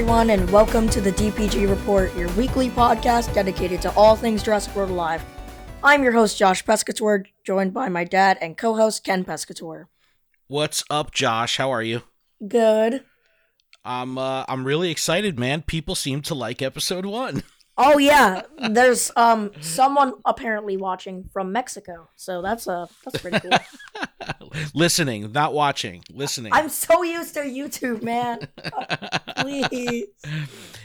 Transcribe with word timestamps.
everyone, 0.00 0.30
and 0.30 0.50
welcome 0.50 0.88
to 0.88 0.98
the 0.98 1.12
DPG 1.12 1.68
Report, 1.68 2.16
your 2.16 2.30
weekly 2.30 2.70
podcast 2.70 3.34
dedicated 3.34 3.82
to 3.82 3.92
all 3.92 4.16
things 4.16 4.42
Jurassic 4.42 4.74
World 4.74 4.88
Alive. 4.88 5.22
I'm 5.84 6.02
your 6.02 6.12
host, 6.12 6.38
Josh 6.38 6.64
Pescator, 6.64 7.26
joined 7.44 7.74
by 7.74 7.90
my 7.90 8.04
dad 8.04 8.38
and 8.40 8.56
co 8.56 8.74
host, 8.74 9.04
Ken 9.04 9.26
Pescator. 9.26 9.88
What's 10.46 10.82
up, 10.88 11.12
Josh? 11.12 11.58
How 11.58 11.70
are 11.70 11.82
you? 11.82 12.00
Good. 12.48 13.04
I'm 13.84 14.16
uh, 14.16 14.46
I'm 14.48 14.64
really 14.64 14.90
excited, 14.90 15.38
man. 15.38 15.60
People 15.60 15.94
seem 15.94 16.22
to 16.22 16.34
like 16.34 16.62
episode 16.62 17.04
one. 17.04 17.42
Oh 17.82 17.96
yeah, 17.98 18.42
there's 18.70 19.10
um 19.16 19.52
someone 19.62 20.12
apparently 20.26 20.76
watching 20.76 21.24
from 21.32 21.50
Mexico, 21.50 22.08
so 22.14 22.42
that's 22.42 22.68
uh 22.68 22.86
that's 23.04 23.22
pretty 23.22 23.40
cool. 23.40 24.50
listening, 24.74 25.32
not 25.32 25.54
watching, 25.54 26.04
listening. 26.12 26.52
I'm 26.52 26.68
so 26.68 27.02
used 27.02 27.32
to 27.34 27.40
YouTube, 27.40 28.02
man. 28.02 28.46
please. 29.38 30.06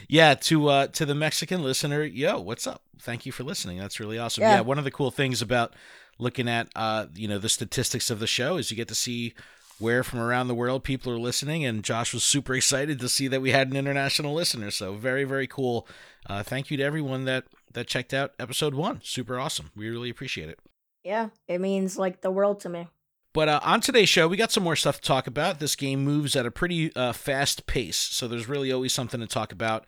Yeah, 0.08 0.34
to 0.34 0.68
uh 0.68 0.86
to 0.88 1.04
the 1.04 1.14
Mexican 1.14 1.62
listener, 1.62 2.02
yo, 2.02 2.40
what's 2.40 2.66
up? 2.66 2.82
Thank 3.00 3.26
you 3.26 3.32
for 3.32 3.44
listening. 3.44 3.78
That's 3.78 4.00
really 4.00 4.18
awesome. 4.18 4.42
Yeah, 4.42 4.54
Yeah. 4.56 4.60
one 4.62 4.78
of 4.78 4.84
the 4.84 4.90
cool 4.90 5.10
things 5.10 5.42
about 5.42 5.74
looking 6.18 6.48
at 6.48 6.68
uh 6.74 7.06
you 7.14 7.28
know 7.28 7.38
the 7.38 7.48
statistics 7.50 8.08
of 8.10 8.20
the 8.20 8.26
show 8.26 8.56
is 8.56 8.70
you 8.70 8.76
get 8.76 8.88
to 8.88 8.94
see 8.94 9.34
where 9.78 10.02
from 10.02 10.20
around 10.20 10.48
the 10.48 10.54
world 10.54 10.84
people 10.84 11.12
are 11.12 11.18
listening 11.18 11.64
and 11.64 11.84
Josh 11.84 12.14
was 12.14 12.24
super 12.24 12.54
excited 12.54 12.98
to 13.00 13.08
see 13.08 13.28
that 13.28 13.42
we 13.42 13.50
had 13.50 13.70
an 13.70 13.76
international 13.76 14.34
listener. 14.34 14.70
So 14.70 14.94
very 14.94 15.24
very 15.24 15.46
cool. 15.46 15.86
Uh 16.28 16.42
thank 16.42 16.70
you 16.70 16.76
to 16.76 16.82
everyone 16.82 17.24
that 17.24 17.44
that 17.72 17.86
checked 17.86 18.14
out 18.14 18.32
episode 18.38 18.74
1. 18.74 19.00
Super 19.02 19.38
awesome. 19.38 19.70
We 19.76 19.88
really 19.88 20.10
appreciate 20.10 20.48
it. 20.48 20.58
Yeah, 21.04 21.28
it 21.46 21.60
means 21.60 21.96
like 21.96 22.20
the 22.20 22.30
world 22.30 22.60
to 22.60 22.68
me. 22.68 22.88
But 23.32 23.48
uh, 23.50 23.60
on 23.62 23.82
today's 23.82 24.08
show, 24.08 24.26
we 24.26 24.38
got 24.38 24.50
some 24.50 24.64
more 24.64 24.76
stuff 24.76 24.96
to 24.96 25.06
talk 25.06 25.26
about. 25.26 25.60
This 25.60 25.76
game 25.76 26.02
moves 26.02 26.34
at 26.34 26.46
a 26.46 26.50
pretty 26.50 26.90
uh, 26.96 27.12
fast 27.12 27.66
pace, 27.66 27.98
so 27.98 28.26
there's 28.26 28.48
really 28.48 28.72
always 28.72 28.94
something 28.94 29.20
to 29.20 29.26
talk 29.26 29.52
about. 29.52 29.84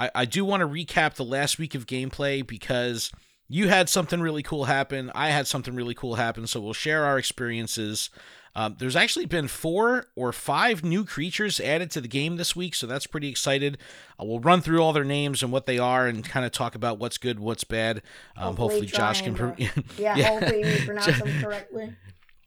I, 0.00 0.10
I 0.16 0.24
do 0.24 0.44
want 0.44 0.62
to 0.62 0.66
recap 0.66 1.14
the 1.14 1.24
last 1.24 1.60
week 1.60 1.76
of 1.76 1.86
gameplay 1.86 2.44
because 2.44 3.12
you 3.48 3.68
had 3.68 3.88
something 3.88 4.20
really 4.20 4.42
cool 4.42 4.64
happen. 4.64 5.10
I 5.14 5.30
had 5.30 5.46
something 5.46 5.74
really 5.74 5.94
cool 5.94 6.16
happen, 6.16 6.46
so 6.46 6.60
we'll 6.60 6.74
share 6.74 7.04
our 7.04 7.18
experiences. 7.18 8.10
Um, 8.54 8.76
there's 8.78 8.96
actually 8.96 9.26
been 9.26 9.46
four 9.46 10.06
or 10.16 10.32
five 10.32 10.82
new 10.82 11.04
creatures 11.04 11.60
added 11.60 11.90
to 11.92 12.00
the 12.00 12.08
game 12.08 12.36
this 12.36 12.56
week, 12.56 12.74
so 12.74 12.86
that's 12.86 13.06
pretty 13.06 13.28
excited. 13.28 13.78
Uh, 14.20 14.24
we'll 14.24 14.40
run 14.40 14.60
through 14.60 14.80
all 14.80 14.92
their 14.92 15.04
names 15.04 15.42
and 15.42 15.52
what 15.52 15.66
they 15.66 15.78
are, 15.78 16.06
and 16.06 16.24
kind 16.24 16.44
of 16.44 16.52
talk 16.52 16.74
about 16.74 16.98
what's 16.98 17.18
good, 17.18 17.38
what's 17.38 17.64
bad. 17.64 18.02
Um, 18.36 18.56
hopefully, 18.56 18.86
Josh 18.86 19.22
can. 19.22 19.34
Pro- 19.34 19.54
to- 19.54 19.84
Yeah, 19.98 20.14
hopefully 20.14 20.64
we 20.64 20.80
pronounce 20.86 21.18
them 21.18 21.40
correctly. 21.42 21.92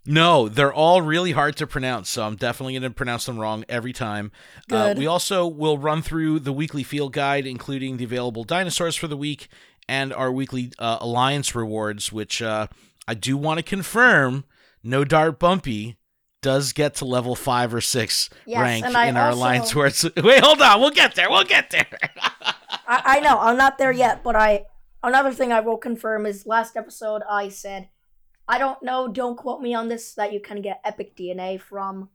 No, 0.04 0.50
they're 0.50 0.74
all 0.74 1.04
really 1.04 1.32
hard 1.32 1.56
to 1.58 1.68
pronounce, 1.68 2.10
so 2.10 2.26
I'm 2.26 2.36
definitely 2.36 2.74
going 2.74 2.82
to 2.84 2.90
pronounce 2.90 3.28
them 3.28 3.38
wrong 3.38 3.64
every 3.70 3.94
time. 3.94 4.32
Uh, 4.72 4.96
we 4.98 5.06
also 5.06 5.46
will 5.46 5.78
run 5.78 6.02
through 6.02 6.40
the 6.40 6.52
weekly 6.52 6.82
field 6.82 7.14
guide, 7.14 7.46
including 7.46 7.98
the 7.98 8.04
available 8.06 8.44
dinosaurs 8.44 8.96
for 8.96 9.08
the 9.08 9.16
week 9.16 9.48
and 9.88 10.14
our 10.14 10.32
weekly 10.32 10.72
uh, 10.80 10.98
alliance 11.02 11.54
rewards, 11.56 12.12
which 12.12 12.42
uh, 12.42 12.68
I 13.08 13.14
do 13.14 13.38
want 13.38 13.58
to 13.60 13.64
confirm. 13.64 14.46
No 14.84 15.04
Dart 15.04 15.40
Bumpy 15.40 15.98
does 16.42 16.73
get 16.73 16.96
to 16.96 17.06
level 17.06 17.36
five 17.36 17.73
or 17.73 17.82
six 17.82 18.30
Yes, 18.46 18.60
rank 18.62 18.86
in 18.86 19.16
our 19.16 19.28
also- 19.28 19.38
alliance 19.40 19.76
rewards. 19.76 20.06
Wait, 20.23 20.44
hold 20.44 20.62
on, 20.62 20.80
we'll 20.82 20.90
get 20.92 21.14
there. 21.16 21.30
We'll 21.30 21.44
get 21.44 21.70
there. 21.70 21.86
I, 22.88 23.02
I 23.05 23.20
know 23.20 23.38
I'm 23.39 23.58
not 23.58 23.78
there 23.78 23.92
yet, 23.92 24.23
but 24.23 24.36
I 24.36 24.66
another 25.04 25.32
thing 25.33 25.52
I 25.52 25.60
will 25.60 25.78
confirm 25.78 26.26
is 26.26 26.45
last 26.48 26.76
episode 26.76 27.22
I 27.30 27.50
said 27.50 27.89
I 28.48 28.58
don't 28.58 28.82
know, 28.84 29.08
don't 29.08 29.38
quote 29.38 29.61
me 29.61 29.73
on 29.73 29.88
this 29.88 30.14
that 30.16 30.34
you 30.34 30.39
can 30.42 30.61
get 30.61 30.82
epic 30.84 31.16
DNA 31.16 31.61
from 31.61 32.10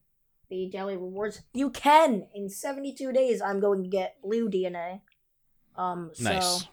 the 0.50 0.68
daily 0.70 0.96
rewards. 0.96 1.42
You 1.54 1.70
can 1.70 2.26
in 2.34 2.48
72 2.50 3.12
days. 3.12 3.40
I'm 3.40 3.58
going 3.60 3.82
to 3.84 3.88
get 3.88 4.20
blue 4.22 4.50
DNA. 4.50 5.00
Um, 5.76 6.10
so 6.14 6.24
Nice. 6.24 6.66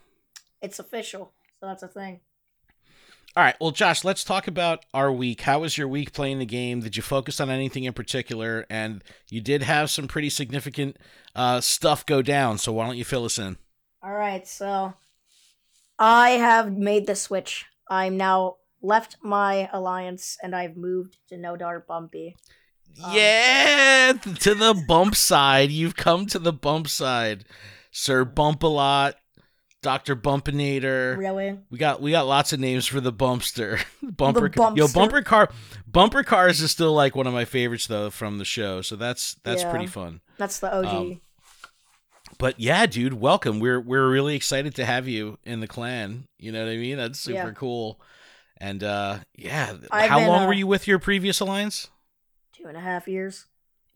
It's 0.64 0.80
official. 0.80 1.34
So 1.60 1.68
that's 1.68 1.84
a 1.84 1.88
thing. 1.88 2.22
All 3.36 3.44
right. 3.44 3.56
Well, 3.60 3.72
Josh, 3.72 4.04
let's 4.04 4.24
talk 4.24 4.48
about 4.48 4.86
our 4.94 5.12
week. 5.12 5.42
How 5.42 5.60
was 5.60 5.78
your 5.78 5.88
week 5.88 6.14
playing 6.14 6.40
the 6.40 6.46
game? 6.46 6.82
Did 6.82 6.96
you 6.96 7.04
focus 7.04 7.40
on 7.40 7.50
anything 7.50 7.84
in 7.84 7.94
particular? 7.94 8.66
And 8.70 9.04
you 9.30 9.42
did 9.42 9.64
have 9.64 9.90
some 9.90 10.08
pretty 10.08 10.30
significant 10.30 10.98
uh, 11.36 11.60
stuff 11.60 12.06
go 12.06 12.22
down. 12.22 12.60
So 12.60 12.72
why 12.74 12.86
don't 12.86 12.98
you 12.98 13.06
fill 13.06 13.26
us 13.26 13.40
in? 13.40 13.58
All 14.04 14.14
right, 14.14 14.46
so 14.48 14.94
I 15.98 16.32
have 16.32 16.74
made 16.74 17.08
the 17.08 17.16
switch. 17.16 17.66
I'm 17.90 18.18
now 18.18 18.58
left 18.82 19.18
my 19.24 19.70
alliance 19.72 20.38
and 20.44 20.56
I've 20.56 20.76
moved 20.76 21.18
to 21.30 21.38
No 21.38 21.56
Dart 21.56 21.88
Bumpy. 21.88 22.36
Um, 23.04 23.16
yeah, 23.16 24.14
to 24.42 24.54
the 24.54 24.84
bump 24.88 25.16
side. 25.16 25.72
You've 25.72 25.96
come 25.96 26.28
to 26.28 26.38
the 26.38 26.54
bump 26.54 26.88
side, 26.88 27.46
Sir 27.92 28.26
Bump 28.26 28.62
a 28.62 28.68
lot, 28.68 29.16
Doctor 29.84 30.16
Bumpinator. 30.16 31.16
Really? 31.18 31.60
We 31.70 31.78
got 31.78 32.02
we 32.02 32.10
got 32.10 32.26
lots 32.26 32.52
of 32.54 32.60
names 32.60 32.88
for 32.88 33.00
the 33.00 33.14
bumpster. 33.14 33.84
Bumper 34.02 34.46
yo 34.48 34.88
bumpster. 34.88 34.94
bumper 34.96 35.22
car 35.22 35.50
bumper 35.86 36.24
cars 36.24 36.60
is 36.62 36.72
still 36.72 36.94
like 36.94 37.16
one 37.16 37.28
of 37.28 37.34
my 37.34 37.46
favorites 37.46 37.86
though 37.86 38.10
from 38.10 38.40
the 38.40 38.46
show. 38.46 38.82
So 38.82 38.96
that's 38.96 39.36
that's 39.44 39.62
Yeah. 39.62 39.70
pretty 39.70 39.86
fun. 39.88 40.22
That's 40.40 40.60
the 40.60 40.74
OG. 40.76 40.88
Um, 40.88 41.22
But 42.40 42.60
yeah, 42.60 42.86
dude, 42.88 43.14
welcome. 43.14 43.60
We're 43.60 43.80
we're 43.80 44.10
really 44.10 44.36
excited 44.36 44.74
to 44.76 44.86
have 44.86 45.08
you 45.08 45.38
in 45.44 45.60
the 45.60 45.68
clan. 45.68 46.26
You 46.40 46.52
know 46.52 46.64
what 46.66 46.72
I 46.72 46.78
mean? 46.78 46.98
That's 46.98 47.20
super 47.20 47.38
Yeah. 47.50 47.52
cool. 47.52 48.00
And 48.58 48.84
uh 48.84 49.20
yeah, 49.36 49.74
I've 49.92 50.10
how 50.10 50.20
been, 50.20 50.30
long 50.30 50.44
uh, 50.44 50.48
were 50.48 50.54
you 50.54 50.66
with 50.66 50.88
your 50.88 50.98
previous 50.98 51.40
alliance? 51.42 51.90
Two 52.54 52.66
and 52.66 52.78
a 52.78 52.82
half 52.82 53.08
years. 53.08 53.46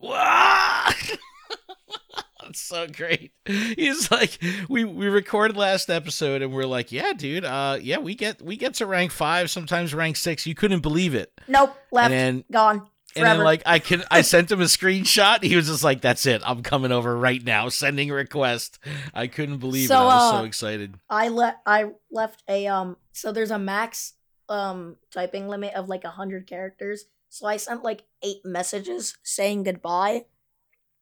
So 2.54 2.86
great. 2.86 3.32
He's 3.44 4.10
like, 4.10 4.38
we 4.68 4.84
we 4.84 5.08
recorded 5.08 5.56
last 5.56 5.90
episode, 5.90 6.42
and 6.42 6.52
we're 6.52 6.64
like, 6.64 6.92
yeah, 6.92 7.12
dude, 7.12 7.44
uh, 7.44 7.78
yeah, 7.80 7.98
we 7.98 8.14
get 8.14 8.40
we 8.42 8.56
get 8.56 8.74
to 8.74 8.86
rank 8.86 9.10
five, 9.12 9.50
sometimes 9.50 9.94
rank 9.94 10.16
six. 10.16 10.46
You 10.46 10.54
couldn't 10.54 10.80
believe 10.80 11.14
it, 11.14 11.32
Nope, 11.46 11.76
left, 11.90 12.10
and 12.12 12.38
then 12.38 12.44
gone, 12.50 12.88
and 13.16 13.26
then 13.26 13.38
like 13.40 13.62
I 13.66 13.78
can 13.78 14.04
I 14.10 14.20
sent 14.22 14.50
him 14.50 14.60
a 14.60 14.64
screenshot. 14.64 15.42
He 15.42 15.56
was 15.56 15.66
just 15.66 15.84
like, 15.84 16.00
that's 16.00 16.26
it, 16.26 16.42
I'm 16.44 16.62
coming 16.62 16.92
over 16.92 17.16
right 17.16 17.42
now, 17.42 17.68
sending 17.68 18.10
a 18.10 18.14
request. 18.14 18.78
I 19.14 19.26
couldn't 19.26 19.58
believe 19.58 19.88
So, 19.88 19.94
it. 19.94 19.98
I 19.98 20.04
was 20.04 20.32
uh, 20.32 20.38
so 20.38 20.44
excited. 20.44 20.94
I 21.08 21.28
let 21.28 21.58
I 21.66 21.90
left 22.10 22.42
a 22.48 22.66
um. 22.66 22.96
So 23.12 23.32
there's 23.32 23.50
a 23.50 23.58
max 23.58 24.14
um 24.48 24.96
typing 25.12 25.48
limit 25.48 25.74
of 25.74 25.88
like 25.88 26.04
a 26.04 26.10
hundred 26.10 26.46
characters. 26.46 27.04
So 27.30 27.46
I 27.46 27.58
sent 27.58 27.84
like 27.84 28.04
eight 28.22 28.38
messages 28.44 29.16
saying 29.22 29.64
goodbye 29.64 30.24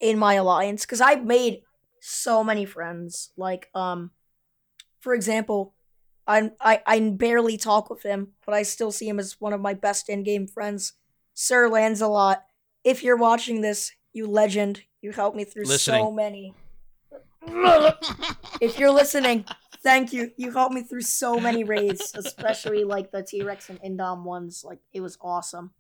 in 0.00 0.18
my 0.18 0.34
alliance 0.34 0.84
because 0.84 1.00
I've 1.00 1.24
made 1.24 1.62
so 2.00 2.44
many 2.44 2.64
friends. 2.64 3.30
Like 3.36 3.68
um, 3.74 4.10
for 5.00 5.14
example, 5.14 5.74
I 6.26 6.50
I 6.60 6.82
I 6.86 7.00
barely 7.10 7.56
talk 7.56 7.90
with 7.90 8.02
him, 8.02 8.32
but 8.44 8.54
I 8.54 8.62
still 8.62 8.92
see 8.92 9.08
him 9.08 9.18
as 9.18 9.40
one 9.40 9.52
of 9.52 9.60
my 9.60 9.74
best 9.74 10.08
in-game 10.08 10.46
friends, 10.46 10.94
Sir 11.34 11.68
Lancelot. 11.68 12.44
If 12.84 13.02
you're 13.02 13.16
watching 13.16 13.60
this, 13.60 13.92
you 14.12 14.26
legend, 14.26 14.82
you 15.00 15.12
helped 15.12 15.36
me 15.36 15.44
through 15.44 15.64
so 15.66 16.10
many. 16.10 16.54
if 18.60 18.78
you're 18.78 18.90
listening, 18.90 19.44
thank 19.82 20.12
you. 20.12 20.32
You 20.36 20.52
helped 20.52 20.74
me 20.74 20.82
through 20.82 21.02
so 21.02 21.38
many 21.38 21.64
raids, 21.64 22.12
especially 22.16 22.84
like 22.84 23.12
the 23.12 23.22
T 23.22 23.42
Rex 23.42 23.70
and 23.70 23.80
Indom 23.82 24.24
ones. 24.24 24.64
Like 24.64 24.80
it 24.92 25.00
was 25.00 25.16
awesome. 25.20 25.72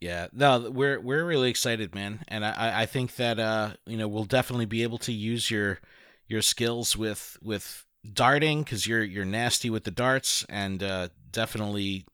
Yeah, 0.00 0.28
no, 0.32 0.70
we're 0.70 0.98
we're 0.98 1.24
really 1.24 1.50
excited, 1.50 1.94
man, 1.94 2.24
and 2.28 2.44
I- 2.44 2.82
I 2.82 2.86
think 2.86 3.16
that 3.16 3.38
uh 3.38 3.72
you 3.86 3.96
know 3.98 4.08
we'll 4.08 4.24
definitely 4.24 4.64
be 4.66 4.82
able 4.82 4.98
to 4.98 5.12
use 5.12 5.50
your 5.50 5.78
your 6.26 6.40
skills 6.42 6.96
with 6.96 7.36
with 7.42 7.84
darting 8.10 8.62
because 8.62 8.86
you're 8.86 9.02
you're 9.04 9.26
nasty 9.26 9.68
with 9.68 9.84
the 9.84 9.90
darts, 9.90 10.44
and 10.48 10.82
uh 10.82 11.08
definitely 11.30 12.06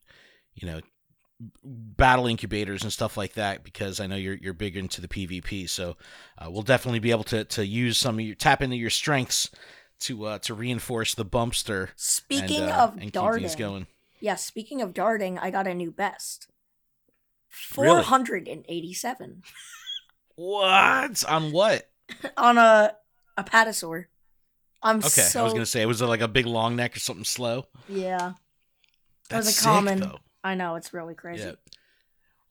you 0.54 0.66
know 0.66 0.80
battle 1.62 2.26
incubators 2.26 2.82
and 2.82 2.92
stuff 2.92 3.16
like 3.16 3.34
that 3.34 3.62
because 3.62 4.00
I 4.00 4.06
know 4.06 4.16
you're 4.16 4.34
you're 4.34 4.54
big 4.54 4.76
into 4.76 5.00
the 5.00 5.08
PvP, 5.08 5.68
so 5.68 5.96
uh, 6.38 6.50
we'll 6.50 6.62
definitely 6.62 6.98
be 6.98 7.10
able 7.12 7.24
to 7.24 7.44
to 7.44 7.64
use 7.64 7.98
some 7.98 8.18
of 8.18 8.24
your 8.24 8.34
tap 8.34 8.62
into 8.62 8.76
your 8.76 8.90
strengths 8.90 9.50
to 10.00 10.24
uh 10.24 10.38
to 10.40 10.54
reinforce 10.54 11.14
the 11.14 11.24
bumpster. 11.24 11.90
Speaking 11.94 12.62
and, 12.62 12.70
uh, 12.72 12.76
of 12.76 12.96
and 12.96 13.12
darting, 13.12 13.48
going. 13.56 13.86
yeah. 14.18 14.34
Speaking 14.34 14.82
of 14.82 14.92
darting, 14.92 15.38
I 15.38 15.50
got 15.50 15.66
a 15.68 15.74
new 15.74 15.92
best. 15.92 16.48
Really? 17.76 17.88
Four 17.88 18.02
hundred 18.02 18.48
and 18.48 18.64
eighty-seven 18.68 19.42
What 20.36 21.24
on 21.24 21.52
what? 21.52 21.88
on 22.36 22.58
a 22.58 22.94
a 23.36 23.44
patasaur. 23.44 24.06
I'm 24.82 24.98
Okay, 24.98 25.08
so 25.08 25.40
I 25.40 25.42
was 25.44 25.52
gonna 25.52 25.66
say 25.66 25.82
it 25.82 25.86
was 25.86 26.00
it 26.02 26.06
like 26.06 26.20
a 26.20 26.28
big 26.28 26.46
long 26.46 26.76
neck 26.76 26.96
or 26.96 27.00
something 27.00 27.24
slow? 27.24 27.66
yeah. 27.88 28.32
That 29.28 29.38
was 29.38 29.46
That's 29.46 29.48
a 29.48 29.52
sick, 29.60 29.64
common- 29.64 30.00
though. 30.00 30.18
I 30.44 30.54
know 30.54 30.76
it's 30.76 30.94
really 30.94 31.14
crazy. 31.16 31.42
Yeah. 31.42 31.52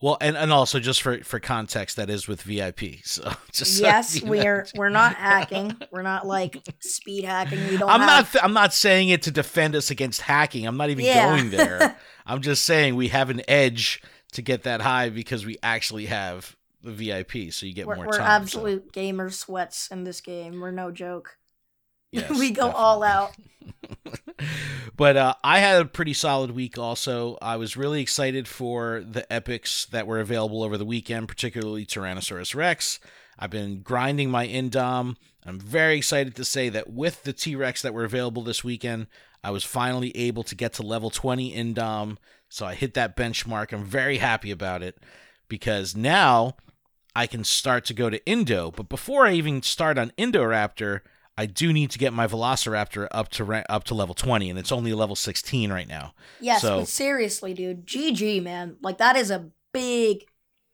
Well, 0.01 0.17
and, 0.19 0.35
and 0.35 0.51
also 0.51 0.81
just 0.81 1.01
for, 1.01 1.23
for 1.23 1.39
context, 1.39 1.95
that 1.95 2.09
is 2.09 2.27
with 2.27 2.41
VIP. 2.41 2.95
So 3.05 3.31
just 3.53 3.79
yes, 3.81 4.21
know. 4.21 4.29
we're 4.31 4.67
we're 4.75 4.89
not 4.89 5.15
hacking. 5.15 5.77
We're 5.91 6.01
not 6.01 6.27
like 6.27 6.57
speed 6.81 7.23
hacking. 7.23 7.65
We 7.69 7.77
don't. 7.77 7.89
I'm 7.89 8.01
have, 8.01 8.07
not. 8.25 8.31
th- 8.33 8.43
I'm 8.43 8.51
not 8.53 8.73
saying 8.73 9.07
it 9.09 9.21
to 9.23 9.31
defend 9.31 9.73
us 9.73 9.89
against 9.89 10.19
hacking. 10.21 10.67
I'm 10.67 10.75
not 10.75 10.89
even 10.89 11.05
Yeah. 11.05 11.29
going 11.29 11.49
there. 11.51 11.97
I'm 12.25 12.41
just 12.41 12.65
saying 12.65 12.95
we 12.97 13.07
have 13.07 13.29
an 13.29 13.41
edge 13.47 14.01
to 14.35 14.41
get 14.41 14.63
that 14.63 14.81
high 14.81 15.09
because 15.09 15.45
we 15.45 15.57
actually 15.63 16.05
have 16.05 16.55
the 16.83 16.91
VIP, 16.91 17.51
so 17.51 17.65
you 17.65 17.73
get 17.73 17.87
we're, 17.87 17.95
more 17.95 18.05
we're 18.05 18.17
time. 18.17 18.21
so- 18.21 18.43
absolute 18.43 18.91
gamer 18.93 19.29
sweats 19.29 19.87
in 19.89 20.03
this 20.03 20.21
game. 20.21 20.59
We're 20.59 20.71
no 20.71 20.91
joke. 20.91 21.37
Yes, 22.11 22.29
we 22.29 22.51
go 22.51 22.71
all 22.71 23.03
out. 23.03 23.35
but 24.95 25.17
uh, 25.17 25.33
I 25.43 25.59
had 25.59 25.81
a 25.81 25.85
pretty 25.85 26.13
solid 26.13 26.51
week. 26.51 26.77
Also, 26.77 27.37
I 27.41 27.57
was 27.57 27.75
really 27.75 28.01
excited 28.01 28.47
for 28.47 29.03
the 29.05 29.31
epics 29.33 29.85
that 29.87 30.07
were 30.07 30.21
available 30.21 30.63
over 30.63 30.77
the 30.77 30.85
weekend, 30.85 31.27
particularly 31.27 31.85
Tyrannosaurus 31.85 32.55
Rex. 32.55 33.01
I've 33.37 33.49
been 33.49 33.81
grinding 33.81 34.31
my 34.31 34.47
Indom. 34.47 35.17
I'm 35.45 35.59
very 35.59 35.97
excited 35.97 36.35
to 36.35 36.45
say 36.45 36.69
that 36.69 36.89
with 36.89 37.23
the 37.23 37.33
T 37.33 37.53
Rex 37.53 37.81
that 37.81 37.93
were 37.93 38.05
available 38.05 38.43
this 38.43 38.63
weekend, 38.63 39.07
I 39.43 39.51
was 39.51 39.65
finally 39.65 40.15
able 40.15 40.43
to 40.43 40.55
get 40.55 40.71
to 40.73 40.83
level 40.83 41.09
20 41.09 41.53
Indom. 41.53 42.17
So 42.55 42.65
I 42.65 42.73
hit 42.73 42.93
that 42.93 43.17
benchmark. 43.17 43.73
I'm 43.73 43.83
very 43.83 44.19
happy 44.19 44.49
about 44.49 44.81
it 44.81 44.97
because 45.49 45.93
now 45.93 46.55
I 47.13 47.27
can 47.27 47.43
start 47.43 47.83
to 47.85 47.93
go 47.93 48.09
to 48.09 48.25
Indo. 48.25 48.71
But 48.71 48.87
before 48.87 49.25
I 49.25 49.33
even 49.33 49.61
start 49.61 49.97
on 49.97 50.13
Indoraptor, 50.17 51.01
I 51.37 51.47
do 51.47 51.73
need 51.73 51.91
to 51.91 51.99
get 51.99 52.13
my 52.13 52.27
Velociraptor 52.27 53.09
up 53.11 53.27
to 53.31 53.43
ra- 53.43 53.63
up 53.67 53.83
to 53.85 53.93
level 53.93 54.15
20, 54.15 54.49
and 54.49 54.57
it's 54.57 54.71
only 54.71 54.93
level 54.93 55.17
16 55.17 55.69
right 55.69 55.85
now. 55.85 56.13
Yes, 56.39 56.61
So- 56.61 56.79
but 56.79 56.87
seriously, 56.87 57.53
dude, 57.53 57.85
GG, 57.85 58.39
man. 58.41 58.77
Like 58.81 58.99
that 58.99 59.17
is 59.17 59.31
a 59.31 59.49
big, 59.73 60.23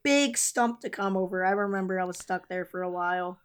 big 0.04 0.38
stump 0.38 0.82
to 0.82 0.90
come 0.92 1.18
over. 1.18 1.44
I 1.44 1.50
remember 1.50 2.00
I 2.00 2.04
was 2.04 2.20
stuck 2.20 2.48
there 2.48 2.64
for 2.64 2.84
a 2.84 2.92
while. 2.92 3.40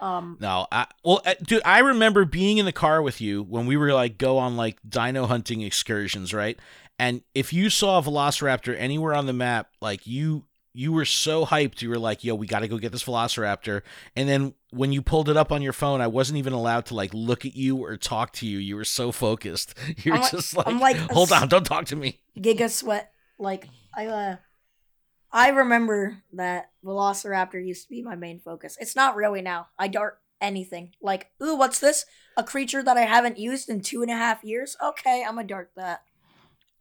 Um, 0.00 0.38
No, 0.40 0.66
I, 0.72 0.86
well, 1.04 1.20
uh, 1.24 1.34
dude, 1.42 1.62
I 1.64 1.80
remember 1.80 2.24
being 2.24 2.58
in 2.58 2.64
the 2.64 2.72
car 2.72 3.02
with 3.02 3.20
you 3.20 3.42
when 3.42 3.66
we 3.66 3.76
were 3.76 3.92
like 3.92 4.18
go 4.18 4.38
on 4.38 4.56
like 4.56 4.78
dino 4.88 5.26
hunting 5.26 5.60
excursions, 5.60 6.32
right? 6.34 6.58
And 7.00 7.22
if 7.34 7.54
you 7.54 7.70
saw 7.70 7.98
a 7.98 8.02
Velociraptor 8.02 8.76
anywhere 8.78 9.14
on 9.14 9.24
the 9.24 9.32
map, 9.32 9.70
like 9.80 10.06
you 10.06 10.44
you 10.74 10.92
were 10.92 11.06
so 11.06 11.46
hyped, 11.46 11.80
you 11.80 11.88
were 11.88 11.98
like, 11.98 12.22
"Yo, 12.22 12.34
we 12.34 12.46
got 12.46 12.58
to 12.58 12.68
go 12.68 12.76
get 12.76 12.92
this 12.92 13.04
Velociraptor." 13.04 13.80
And 14.14 14.28
then 14.28 14.52
when 14.68 14.92
you 14.92 15.00
pulled 15.00 15.30
it 15.30 15.36
up 15.36 15.50
on 15.50 15.62
your 15.62 15.72
phone, 15.72 16.02
I 16.02 16.08
wasn't 16.08 16.36
even 16.36 16.52
allowed 16.52 16.84
to 16.86 16.94
like 16.94 17.14
look 17.14 17.46
at 17.46 17.56
you 17.56 17.82
or 17.82 17.96
talk 17.96 18.34
to 18.34 18.46
you. 18.46 18.58
You 18.58 18.76
were 18.76 18.84
so 18.84 19.12
focused. 19.12 19.74
You 20.04 20.12
were 20.12 20.18
I'm 20.18 20.30
just 20.30 20.54
like, 20.54 20.66
I'm 20.66 20.78
like 20.78 20.98
"Hold 21.10 21.32
on, 21.32 21.48
don't 21.48 21.64
talk 21.64 21.86
to 21.86 21.96
me." 21.96 22.20
Giga 22.38 22.68
Sweat. 22.68 23.10
Like 23.38 23.66
I, 23.96 24.06
uh, 24.06 24.36
I 25.32 25.48
remember 25.48 26.22
that 26.34 26.70
Velociraptor 26.84 27.66
used 27.66 27.84
to 27.84 27.88
be 27.88 28.02
my 28.02 28.14
main 28.14 28.40
focus. 28.40 28.76
It's 28.78 28.94
not 28.94 29.16
really 29.16 29.40
now. 29.40 29.68
I 29.78 29.88
dart 29.88 30.18
anything. 30.38 30.92
Like, 31.00 31.30
ooh, 31.42 31.56
what's 31.56 31.80
this? 31.80 32.04
A 32.36 32.44
creature 32.44 32.82
that 32.82 32.98
I 32.98 33.06
haven't 33.06 33.38
used 33.38 33.70
in 33.70 33.80
two 33.80 34.02
and 34.02 34.10
a 34.10 34.16
half 34.16 34.44
years. 34.44 34.76
Okay, 34.84 35.24
I'm 35.26 35.38
a 35.38 35.44
dart 35.44 35.70
that. 35.76 36.02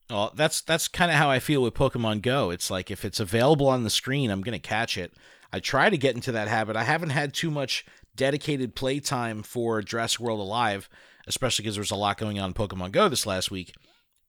Well, 0.10 0.32
that's 0.36 0.62
that's 0.62 0.88
kind 0.88 1.12
of 1.12 1.18
how 1.18 1.30
I 1.30 1.40
feel 1.40 1.62
with 1.62 1.74
Pokemon 1.76 2.22
Go. 2.22 2.50
It's 2.50 2.72
like 2.72 2.90
if 2.90 3.06
it's 3.06 3.20
available 3.20 3.68
on 3.68 3.84
the 3.84 3.90
screen, 3.90 4.32
I'm 4.32 4.42
gonna 4.42 4.60
catch 4.60 4.98
it. 4.98 5.14
I 5.54 5.60
try 5.60 5.90
to 5.90 5.98
get 5.98 6.16
into 6.16 6.32
that 6.32 6.48
habit. 6.48 6.76
I 6.76 6.84
haven't 6.84 7.10
had 7.10 7.34
too 7.34 7.52
much 7.52 7.86
dedicated 8.16 8.76
playtime 8.76 9.44
for 9.44 9.82
Jurassic 9.82 10.20
World 10.20 10.40
Alive, 10.40 10.90
especially 11.28 11.64
because 11.64 11.76
there 11.76 11.82
was 11.82 11.92
a 11.92 11.96
lot 11.96 12.18
going 12.18 12.40
on 12.40 12.50
in 12.50 12.54
Pokemon 12.54 12.92
Go 12.92 13.08
this 13.08 13.26
last 13.26 13.52
week. 13.52 13.74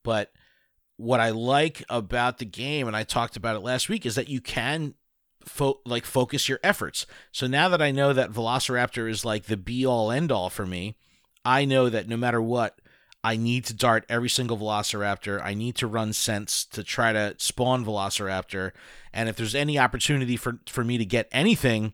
But 0.02 0.32
what 0.96 1.20
I 1.20 1.30
like 1.30 1.82
about 1.88 2.38
the 2.38 2.44
game, 2.44 2.86
and 2.86 2.96
I 2.96 3.02
talked 3.02 3.36
about 3.36 3.56
it 3.56 3.60
last 3.60 3.88
week, 3.88 4.04
is 4.04 4.14
that 4.16 4.28
you 4.28 4.40
can 4.40 4.94
fo- 5.44 5.80
like 5.86 6.04
focus 6.04 6.48
your 6.48 6.60
efforts. 6.62 7.06
So 7.32 7.46
now 7.46 7.68
that 7.70 7.82
I 7.82 7.90
know 7.90 8.12
that 8.12 8.32
Velociraptor 8.32 9.10
is 9.10 9.24
like 9.24 9.44
the 9.44 9.56
be 9.56 9.86
all 9.86 10.10
end 10.10 10.30
all 10.30 10.50
for 10.50 10.66
me, 10.66 10.96
I 11.44 11.64
know 11.64 11.88
that 11.88 12.06
no 12.06 12.18
matter 12.18 12.40
what, 12.40 12.78
I 13.22 13.36
need 13.36 13.64
to 13.66 13.74
dart 13.74 14.06
every 14.08 14.30
single 14.30 14.56
Velociraptor. 14.56 15.42
I 15.42 15.54
need 15.54 15.76
to 15.76 15.86
run 15.86 16.12
scents 16.12 16.64
to 16.66 16.82
try 16.82 17.12
to 17.12 17.34
spawn 17.38 17.84
Velociraptor. 17.84 18.72
And 19.12 19.28
if 19.28 19.36
there's 19.36 19.54
any 19.54 19.78
opportunity 19.78 20.36
for, 20.36 20.60
for 20.66 20.84
me 20.84 20.96
to 20.96 21.04
get 21.04 21.28
anything, 21.30 21.92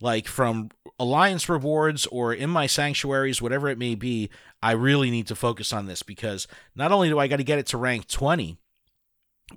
like 0.00 0.26
from 0.26 0.70
Alliance 0.98 1.48
rewards 1.48 2.06
or 2.06 2.34
in 2.34 2.50
my 2.50 2.66
sanctuaries, 2.66 3.40
whatever 3.40 3.68
it 3.68 3.78
may 3.78 3.94
be, 3.94 4.28
I 4.62 4.72
really 4.72 5.10
need 5.10 5.26
to 5.28 5.34
focus 5.34 5.72
on 5.72 5.86
this 5.86 6.02
because 6.02 6.46
not 6.74 6.92
only 6.92 7.08
do 7.08 7.18
I 7.18 7.28
got 7.28 7.36
to 7.36 7.44
get 7.44 7.58
it 7.58 7.66
to 7.68 7.78
rank 7.78 8.06
20, 8.08 8.58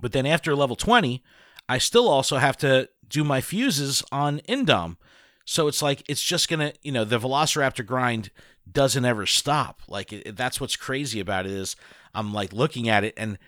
but 0.00 0.12
then 0.12 0.24
after 0.24 0.54
level 0.54 0.76
20, 0.76 1.22
I 1.68 1.78
still 1.78 2.08
also 2.08 2.38
have 2.38 2.56
to 2.58 2.88
do 3.06 3.24
my 3.24 3.40
fuses 3.40 4.02
on 4.10 4.40
Indom. 4.48 4.96
So 5.44 5.66
it's 5.66 5.82
like 5.82 6.02
it's 6.08 6.22
just 6.22 6.48
gonna, 6.48 6.72
you 6.82 6.92
know, 6.92 7.04
the 7.04 7.18
Velociraptor 7.18 7.84
grind 7.84 8.30
doesn't 8.72 9.04
ever 9.04 9.26
stop. 9.26 9.80
Like 9.88 10.12
it, 10.12 10.36
that's 10.36 10.60
what's 10.60 10.76
crazy 10.76 11.20
about 11.20 11.46
it 11.46 11.52
is 11.52 11.76
I'm 12.14 12.32
like 12.32 12.52
looking 12.52 12.88
at 12.88 13.04
it 13.04 13.14
and 13.16 13.38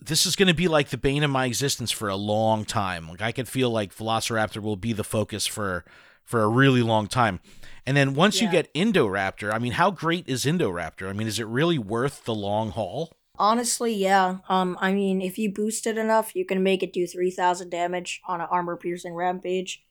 this 0.00 0.24
is 0.24 0.36
going 0.36 0.48
to 0.48 0.54
be 0.54 0.68
like 0.68 0.88
the 0.88 0.96
bane 0.98 1.22
of 1.22 1.30
my 1.30 1.46
existence 1.46 1.90
for 1.90 2.08
a 2.08 2.16
long 2.16 2.64
time. 2.64 3.08
Like 3.08 3.22
I 3.22 3.32
could 3.32 3.48
feel 3.48 3.70
like 3.70 3.94
Velociraptor 3.94 4.62
will 4.62 4.76
be 4.76 4.92
the 4.92 5.04
focus 5.04 5.46
for 5.46 5.84
for 6.24 6.42
a 6.42 6.48
really 6.48 6.82
long 6.82 7.06
time. 7.06 7.40
And 7.84 7.96
then 7.96 8.14
once 8.14 8.40
you 8.40 8.48
get 8.50 8.72
Indoraptor, 8.72 9.52
I 9.52 9.58
mean, 9.58 9.72
how 9.72 9.90
great 9.90 10.28
is 10.28 10.44
Indoraptor? 10.44 11.08
I 11.08 11.12
mean, 11.12 11.26
is 11.26 11.40
it 11.40 11.46
really 11.46 11.78
worth 11.78 12.24
the 12.24 12.34
long 12.34 12.70
haul? 12.70 13.16
Honestly, 13.36 13.92
yeah. 13.92 14.38
Um, 14.48 14.76
I 14.80 14.92
mean, 14.92 15.20
if 15.20 15.38
you 15.38 15.52
boost 15.52 15.86
it 15.86 15.98
enough, 15.98 16.36
you 16.36 16.44
can 16.44 16.62
make 16.62 16.82
it 16.82 16.92
do 16.92 17.06
three 17.06 17.30
thousand 17.30 17.70
damage 17.70 18.20
on 18.28 18.40
an 18.40 18.48
armor 18.50 18.76
piercing 18.76 19.14
rampage. 19.14 19.82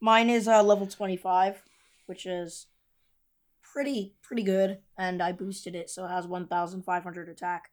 Mine 0.00 0.30
is 0.30 0.46
uh, 0.46 0.62
level 0.62 0.86
twenty 0.86 1.16
five, 1.16 1.62
which 2.06 2.26
is 2.26 2.66
pretty 3.72 4.14
pretty 4.22 4.42
good, 4.42 4.78
and 4.96 5.22
I 5.22 5.32
boosted 5.32 5.74
it 5.74 5.90
so 5.90 6.04
it 6.04 6.08
has 6.08 6.26
one 6.26 6.46
thousand 6.46 6.82
five 6.82 7.02
hundred 7.02 7.28
attack. 7.28 7.70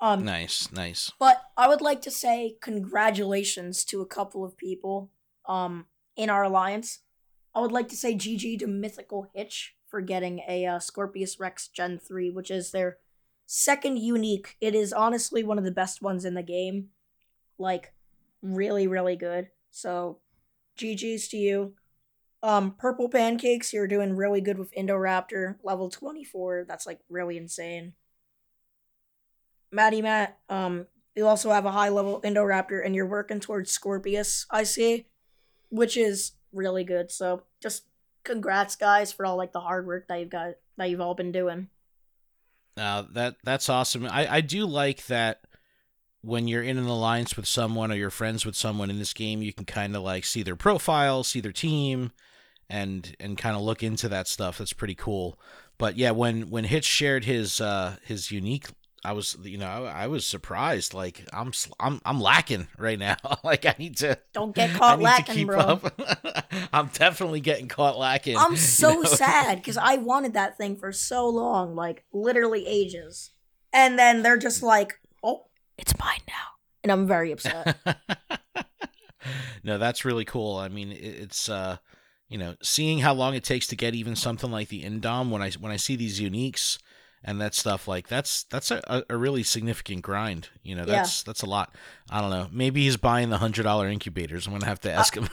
Um, 0.00 0.24
Nice, 0.24 0.70
nice. 0.72 1.12
but 1.18 1.42
I 1.56 1.68
would 1.68 1.80
like 1.80 2.02
to 2.02 2.10
say 2.10 2.56
congratulations 2.60 3.84
to 3.86 4.00
a 4.02 4.06
couple 4.06 4.44
of 4.44 4.56
people 4.56 5.10
um 5.46 5.86
in 6.16 6.30
our 6.30 6.42
alliance. 6.44 7.00
I 7.54 7.60
would 7.60 7.72
like 7.72 7.88
to 7.88 7.96
say 7.96 8.14
GG 8.14 8.58
to 8.60 8.66
Mythical 8.66 9.28
Hitch 9.34 9.76
for 9.86 10.00
getting 10.00 10.40
a 10.48 10.66
uh, 10.66 10.78
Scorpius 10.80 11.38
Rex 11.38 11.68
Gen 11.68 12.00
3, 12.00 12.30
which 12.30 12.50
is 12.50 12.72
their 12.72 12.98
second 13.46 13.98
unique. 13.98 14.56
It 14.60 14.74
is 14.74 14.92
honestly 14.92 15.44
one 15.44 15.58
of 15.58 15.64
the 15.64 15.70
best 15.70 16.02
ones 16.02 16.24
in 16.24 16.34
the 16.34 16.42
game. 16.42 16.88
Like 17.58 17.92
really 18.42 18.86
really 18.88 19.16
good. 19.16 19.48
So 19.70 20.18
GG's 20.78 21.28
to 21.28 21.36
you. 21.36 21.74
Um 22.44 22.72
Purple 22.72 23.08
Pancakes, 23.08 23.72
you're 23.72 23.88
doing 23.88 24.14
really 24.14 24.42
good 24.42 24.58
with 24.58 24.74
Indoraptor 24.74 25.56
level 25.64 25.88
24. 25.88 26.66
That's 26.68 26.86
like 26.86 27.00
really 27.08 27.38
insane. 27.38 27.94
Matty 29.72 30.02
Matt, 30.02 30.38
um, 30.50 30.86
you 31.16 31.26
also 31.26 31.50
have 31.50 31.64
a 31.64 31.72
high 31.72 31.88
level 31.88 32.20
Indoraptor 32.20 32.84
and 32.84 32.94
you're 32.94 33.06
working 33.06 33.40
towards 33.40 33.70
Scorpius, 33.70 34.44
I 34.50 34.64
see, 34.64 35.06
which 35.70 35.96
is 35.96 36.32
really 36.52 36.84
good. 36.84 37.10
So 37.10 37.44
just 37.62 37.84
congrats 38.24 38.76
guys 38.76 39.10
for 39.10 39.24
all 39.24 39.36
like 39.36 39.52
the 39.52 39.60
hard 39.60 39.86
work 39.86 40.08
that 40.08 40.20
you've 40.20 40.28
got 40.28 40.56
that 40.76 40.90
you've 40.90 41.00
all 41.00 41.14
been 41.14 41.32
doing. 41.32 41.68
Uh, 42.76 43.04
that 43.12 43.36
that's 43.42 43.70
awesome. 43.70 44.04
I, 44.04 44.26
I 44.30 44.40
do 44.42 44.66
like 44.66 45.06
that 45.06 45.40
when 46.20 46.46
you're 46.46 46.62
in 46.62 46.76
an 46.76 46.86
alliance 46.86 47.38
with 47.38 47.46
someone 47.46 47.90
or 47.90 47.94
you're 47.94 48.10
friends 48.10 48.44
with 48.44 48.54
someone 48.54 48.90
in 48.90 48.98
this 48.98 49.14
game, 49.14 49.40
you 49.40 49.52
can 49.54 49.64
kind 49.64 49.96
of 49.96 50.02
like 50.02 50.26
see 50.26 50.42
their 50.42 50.56
profile, 50.56 51.24
see 51.24 51.40
their 51.40 51.52
team, 51.52 52.12
and 52.68 53.14
and 53.20 53.38
kind 53.38 53.56
of 53.56 53.62
look 53.62 53.82
into 53.82 54.08
that 54.08 54.28
stuff. 54.28 54.58
That's 54.58 54.72
pretty 54.72 54.94
cool. 54.94 55.38
But 55.78 55.96
yeah, 55.96 56.12
when 56.12 56.50
when 56.50 56.64
Hitch 56.64 56.84
shared 56.84 57.24
his 57.24 57.60
uh 57.60 57.96
his 58.04 58.30
unique, 58.30 58.68
I 59.04 59.12
was 59.12 59.36
you 59.42 59.58
know 59.58 59.66
I, 59.66 60.04
I 60.04 60.06
was 60.06 60.26
surprised. 60.26 60.94
Like 60.94 61.26
I'm 61.32 61.52
I'm 61.78 62.00
I'm 62.04 62.20
lacking 62.20 62.68
right 62.78 62.98
now. 62.98 63.16
like 63.44 63.66
I 63.66 63.74
need 63.78 63.96
to. 63.98 64.18
Don't 64.32 64.54
get 64.54 64.70
I 64.70 64.78
caught 64.78 64.98
need 64.98 65.04
lacking, 65.04 65.34
to 65.34 65.38
keep 65.40 65.46
bro. 65.48 65.58
up. 65.58 66.00
I'm 66.72 66.86
definitely 66.88 67.40
getting 67.40 67.68
caught 67.68 67.98
lacking. 67.98 68.36
I'm 68.36 68.50
you 68.52 68.56
so 68.56 68.94
know? 68.94 69.04
sad 69.04 69.56
because 69.58 69.76
I 69.76 69.96
wanted 69.96 70.32
that 70.34 70.56
thing 70.56 70.76
for 70.76 70.92
so 70.92 71.28
long, 71.28 71.74
like 71.74 72.04
literally 72.12 72.66
ages. 72.66 73.30
And 73.72 73.98
then 73.98 74.22
they're 74.22 74.38
just 74.38 74.62
like, 74.62 75.00
oh, 75.22 75.46
it's 75.76 75.98
mine 75.98 76.20
now. 76.28 76.34
And 76.84 76.92
I'm 76.92 77.08
very 77.08 77.32
upset. 77.32 77.76
no, 79.64 79.78
that's 79.78 80.04
really 80.04 80.24
cool. 80.24 80.56
I 80.56 80.68
mean, 80.68 80.92
it's 80.92 81.48
uh, 81.48 81.78
you 82.28 82.38
know, 82.38 82.54
seeing 82.62 82.98
how 83.00 83.12
long 83.14 83.34
it 83.34 83.44
takes 83.44 83.66
to 83.68 83.76
get 83.76 83.94
even 83.94 84.16
something 84.16 84.50
like 84.50 84.68
the 84.68 84.82
Indom 84.84 85.30
when 85.30 85.42
I 85.42 85.50
when 85.52 85.70
I 85.72 85.76
see 85.76 85.96
these 85.96 86.20
uniques 86.20 86.78
and 87.22 87.40
that 87.40 87.54
stuff 87.54 87.86
like 87.88 88.08
that's 88.08 88.44
that's 88.44 88.70
a, 88.70 89.04
a 89.08 89.16
really 89.16 89.42
significant 89.42 90.02
grind. 90.02 90.48
You 90.62 90.74
know, 90.76 90.82
Yeah. 90.86 90.96
that's 90.96 91.22
that's 91.22 91.42
a 91.42 91.46
lot. 91.46 91.74
I 92.10 92.20
don't 92.20 92.30
know. 92.30 92.48
Maybe 92.52 92.82
he's 92.84 92.96
buying 92.96 93.30
the 93.30 93.38
hundred 93.38 93.62
dollar 93.64 93.88
incubators. 93.88 94.46
I'm 94.46 94.52
gonna 94.52 94.66
have 94.66 94.80
to 94.80 94.92
ask 94.92 95.14
him. 95.14 95.28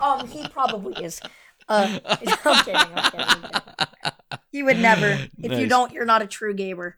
um, 0.00 0.26
he 0.28 0.46
probably 0.48 1.04
is. 1.04 1.20
Uh, 1.68 1.98
I'm 2.06 2.64
kidding, 2.64 2.74
I'm 2.76 3.10
kidding, 3.10 3.26
I'm. 3.28 4.38
You 4.52 4.64
would 4.64 4.78
never. 4.78 5.18
If 5.42 5.58
you 5.58 5.66
don't, 5.66 5.92
you're 5.92 6.06
not 6.06 6.22
a 6.22 6.26
true 6.26 6.54
gamer. 6.54 6.96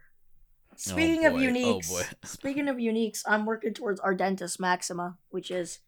Speaking 0.76 1.26
of 1.26 1.34
boy, 1.34 1.40
oh 1.40 1.42
uniques, 1.52 1.88
boy. 1.90 2.02
speaking 2.24 2.68
of 2.68 2.76
uniques, 2.76 3.22
I'm 3.26 3.44
working 3.44 3.74
towards 3.74 4.00
Ardentismaxima, 4.00 5.16
which 5.28 5.50
is 5.50 5.80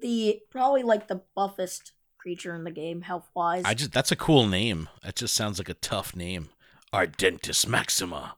the 0.00 0.40
probably 0.50 0.82
like 0.82 1.08
the 1.08 1.22
buffest 1.36 1.92
creature 2.18 2.54
in 2.54 2.64
the 2.64 2.70
game 2.70 3.02
health 3.02 3.28
wise. 3.34 3.64
I 3.64 3.74
just 3.74 3.92
that's 3.92 4.12
a 4.12 4.16
cool 4.16 4.46
name. 4.46 4.88
That 5.02 5.16
just 5.16 5.34
sounds 5.34 5.58
like 5.58 5.68
a 5.68 5.74
tough 5.74 6.16
name. 6.16 6.50
Ardentismaxima. 6.92 8.34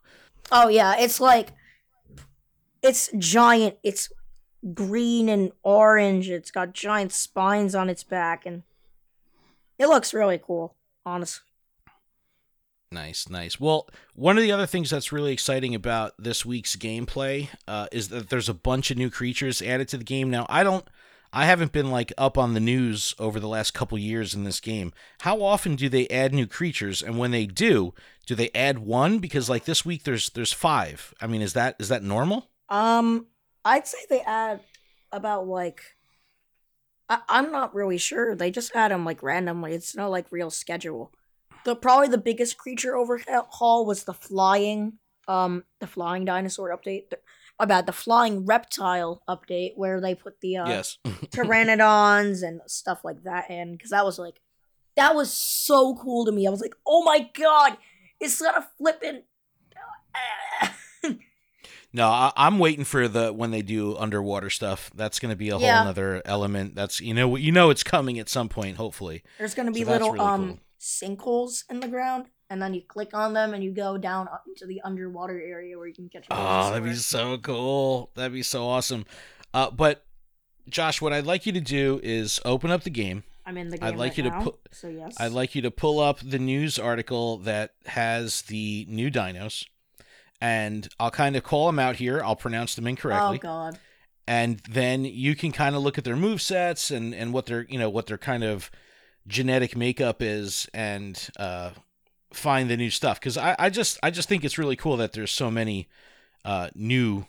Oh 0.50 0.68
yeah, 0.68 0.96
it's 0.98 1.20
like 1.20 1.52
it's 2.82 3.10
giant. 3.18 3.76
It's 3.82 4.12
green 4.74 5.28
and 5.28 5.52
orange. 5.62 6.28
It's 6.28 6.50
got 6.50 6.72
giant 6.72 7.12
spines 7.12 7.74
on 7.74 7.88
its 7.88 8.04
back, 8.04 8.46
and 8.46 8.62
it 9.78 9.86
looks 9.86 10.14
really 10.14 10.38
cool. 10.38 10.74
Honestly, 11.04 11.46
Nice, 12.92 13.28
nice. 13.28 13.58
Well, 13.58 13.88
one 14.14 14.38
of 14.38 14.42
the 14.42 14.52
other 14.52 14.66
things 14.66 14.90
that's 14.90 15.10
really 15.10 15.32
exciting 15.32 15.74
about 15.74 16.14
this 16.18 16.46
week's 16.46 16.76
gameplay 16.76 17.48
uh, 17.66 17.88
is 17.90 18.08
that 18.10 18.30
there's 18.30 18.48
a 18.48 18.54
bunch 18.54 18.90
of 18.90 18.96
new 18.96 19.10
creatures 19.10 19.60
added 19.60 19.88
to 19.88 19.98
the 19.98 20.04
game. 20.04 20.30
Now, 20.30 20.46
I 20.48 20.62
don't, 20.62 20.88
I 21.32 21.44
haven't 21.46 21.72
been 21.72 21.90
like 21.90 22.12
up 22.16 22.38
on 22.38 22.54
the 22.54 22.60
news 22.60 23.14
over 23.18 23.38
the 23.38 23.48
last 23.48 23.74
couple 23.74 23.98
years 23.98 24.34
in 24.34 24.44
this 24.44 24.60
game. 24.60 24.92
How 25.20 25.42
often 25.42 25.76
do 25.76 25.88
they 25.88 26.08
add 26.08 26.32
new 26.32 26.46
creatures? 26.46 27.02
And 27.02 27.18
when 27.18 27.30
they 27.30 27.46
do, 27.46 27.92
do 28.26 28.34
they 28.34 28.50
add 28.54 28.78
one? 28.78 29.18
Because 29.18 29.50
like 29.50 29.64
this 29.64 29.84
week, 29.84 30.04
there's 30.04 30.30
there's 30.30 30.52
five. 30.52 31.12
I 31.20 31.26
mean, 31.26 31.42
is 31.42 31.52
that 31.52 31.76
is 31.78 31.88
that 31.88 32.02
normal? 32.02 32.50
um, 32.68 33.26
I'd 33.64 33.86
say 33.86 33.98
they 34.08 34.20
add 34.20 34.60
about 35.12 35.46
like. 35.48 35.80
I- 37.08 37.22
I'm 37.28 37.52
not 37.52 37.74
really 37.74 37.98
sure. 37.98 38.34
They 38.34 38.50
just 38.50 38.74
add 38.74 38.90
them 38.90 39.04
like 39.04 39.22
randomly. 39.22 39.72
It's 39.74 39.94
no 39.96 40.08
like 40.10 40.26
real 40.30 40.50
schedule. 40.50 41.12
The 41.64 41.74
probably 41.76 42.08
the 42.08 42.18
biggest 42.18 42.58
creature 42.58 42.96
overhaul 42.96 43.84
was 43.86 44.04
the 44.04 44.14
flying, 44.14 44.94
um, 45.28 45.64
the 45.80 45.86
flying 45.86 46.24
dinosaur 46.24 46.76
update. 46.76 47.12
The, 47.58 47.64
my 47.64 47.66
bad, 47.66 47.86
the 47.86 47.92
flying 47.92 48.44
reptile 48.46 49.22
update 49.28 49.72
where 49.76 50.00
they 50.00 50.14
put 50.14 50.40
the 50.40 50.56
uh, 50.58 50.68
yes. 50.68 50.98
pteranodons 51.06 52.42
and 52.46 52.60
stuff 52.66 53.04
like 53.04 53.22
that 53.24 53.50
in 53.50 53.72
because 53.72 53.90
that 53.90 54.04
was 54.04 54.18
like 54.18 54.40
that 54.96 55.14
was 55.14 55.32
so 55.32 55.94
cool 55.96 56.24
to 56.24 56.32
me. 56.32 56.46
I 56.46 56.50
was 56.50 56.60
like, 56.60 56.74
oh 56.86 57.02
my 57.04 57.30
god, 57.34 57.76
it's 58.20 58.40
not 58.40 58.58
a 58.58 58.66
flippin' 58.78 59.22
No, 61.92 62.08
I, 62.08 62.32
I'm 62.36 62.58
waiting 62.58 62.84
for 62.84 63.08
the 63.08 63.32
when 63.32 63.52
they 63.52 63.62
do 63.62 63.96
underwater 63.96 64.50
stuff. 64.50 64.90
That's 64.94 65.18
going 65.18 65.30
to 65.30 65.36
be 65.36 65.48
a 65.48 65.56
Yeah. 65.56 65.76
whole 65.76 65.82
another 65.82 66.20
element. 66.26 66.74
That's 66.74 67.00
you 67.00 67.14
know 67.14 67.36
you 67.36 67.52
know 67.52 67.70
it's 67.70 67.82
coming 67.82 68.18
at 68.18 68.28
some 68.28 68.48
point. 68.50 68.76
Hopefully. 68.76 69.22
There's 69.38 69.54
gonna 69.54 69.70
be 69.72 69.82
So 69.84 69.90
little 69.92 70.10
really 70.12 70.26
um 70.26 70.46
cool. 70.48 70.58
sinkholes 70.78 71.64
in 71.70 71.80
the 71.80 71.88
ground, 71.88 72.26
and 72.50 72.60
then 72.62 72.74
you 72.74 72.82
click 72.82 73.10
on 73.14 73.32
them 73.32 73.54
and 73.54 73.62
you 73.64 73.72
go 73.72 73.96
down 73.98 74.28
into 74.46 74.66
the 74.66 74.80
underwater 74.82 75.40
area 75.40 75.76
where 75.78 75.86
you 75.86 75.94
can 75.94 76.08
catch. 76.08 76.26
Oh, 76.30 76.70
that'd 76.70 76.84
be 76.84 76.94
so 76.94 77.38
cool. 77.38 78.10
That'd 78.14 78.32
be 78.32 78.42
so 78.42 78.66
awesome. 78.66 79.04
Uh, 79.54 79.70
but 79.70 80.04
Josh, 80.68 81.00
what 81.00 81.12
I'd 81.12 81.26
like 81.26 81.46
you 81.46 81.52
to 81.52 81.60
do 81.60 82.00
is 82.02 82.40
open 82.44 82.70
up 82.70 82.82
the 82.82 82.90
game. 82.90 83.24
I'm 83.44 83.56
in 83.56 83.68
the 83.68 83.78
game 83.78 83.86
I'd 83.88 83.96
like 83.96 84.10
right 84.12 84.16
you 84.18 84.22
to 84.24 84.30
now, 84.30 84.42
put- 84.42 84.58
So 84.72 84.88
yes, 84.88 85.14
I'd 85.20 85.30
like 85.32 85.54
you 85.54 85.62
to 85.62 85.70
pull 85.70 86.00
up 86.00 86.18
the 86.20 86.38
news 86.40 86.78
article 86.78 87.38
that 87.38 87.74
has 87.86 88.42
the 88.42 88.84
new 88.88 89.08
dinos, 89.10 89.64
and 90.40 90.88
I'll 90.98 91.12
kind 91.12 91.36
of 91.36 91.44
call 91.44 91.66
them 91.66 91.78
out 91.78 91.96
here. 91.96 92.20
I'll 92.24 92.34
pronounce 92.36 92.74
them 92.74 92.86
incorrectly. 92.88 93.38
Oh 93.38 93.42
god. 93.42 93.78
and 94.26 94.58
then 94.68 95.04
you 95.04 95.36
can 95.36 95.52
kind 95.52 95.76
of 95.76 95.82
look 95.82 95.96
at 95.98 96.02
their 96.02 96.16
move 96.16 96.42
sets 96.42 96.90
and 96.90 97.14
and 97.14 97.32
what 97.32 97.46
their 97.46 97.64
you 97.68 97.78
know 97.78 97.88
what 97.88 98.06
their 98.06 98.18
kind 98.18 98.42
of 98.42 98.68
genetic 99.28 99.76
makeup 99.76 100.20
is, 100.20 100.68
and 100.74 101.28
uh, 101.38 101.70
find 102.36 102.70
the 102.70 102.76
new 102.76 102.90
stuff. 102.90 103.20
Because 103.20 103.36
I, 103.36 103.56
I 103.58 103.70
just 103.70 103.98
I 104.02 104.10
just 104.10 104.28
think 104.28 104.44
it's 104.44 104.58
really 104.58 104.76
cool 104.76 104.96
that 104.98 105.12
there's 105.12 105.30
so 105.30 105.50
many 105.50 105.88
uh, 106.44 106.68
new 106.74 107.26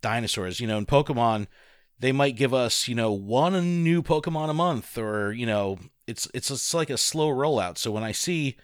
dinosaurs. 0.00 0.60
You 0.60 0.66
know, 0.66 0.78
in 0.78 0.86
Pokemon, 0.86 1.46
they 1.98 2.12
might 2.12 2.36
give 2.36 2.54
us 2.54 2.88
you 2.88 2.94
know 2.94 3.12
one 3.12 3.82
new 3.82 4.02
Pokemon 4.02 4.50
a 4.50 4.54
month, 4.54 4.98
or 4.98 5.32
you 5.32 5.46
know, 5.46 5.78
it's 6.06 6.28
it's 6.34 6.50
it's 6.50 6.74
like 6.74 6.90
a 6.90 6.98
slow 6.98 7.28
rollout. 7.28 7.78
So 7.78 7.90
when 7.90 8.04
I 8.04 8.12
see 8.12 8.56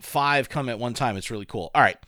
five 0.00 0.48
come 0.48 0.68
at 0.68 0.78
one 0.78 0.94
time, 0.94 1.16
it's 1.16 1.30
really 1.30 1.46
cool. 1.46 1.70
All 1.74 1.82
right, 1.82 1.98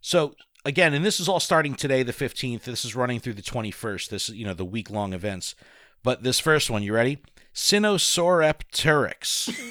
so 0.00 0.34
again, 0.64 0.94
and 0.94 1.04
this 1.04 1.20
is 1.20 1.28
all 1.28 1.40
starting 1.40 1.74
today, 1.74 2.02
the 2.02 2.12
fifteenth. 2.12 2.64
This 2.64 2.84
is 2.84 2.96
running 2.96 3.20
through 3.20 3.34
the 3.34 3.42
twenty 3.42 3.70
first. 3.70 4.10
This 4.10 4.28
is 4.28 4.34
you 4.34 4.44
know 4.44 4.54
the 4.54 4.64
week 4.64 4.90
long 4.90 5.12
events. 5.12 5.54
But 6.02 6.22
this 6.22 6.40
first 6.40 6.70
one, 6.70 6.82
you 6.82 6.92
ready? 6.92 7.18
Sinosauropteryx. 7.54 9.70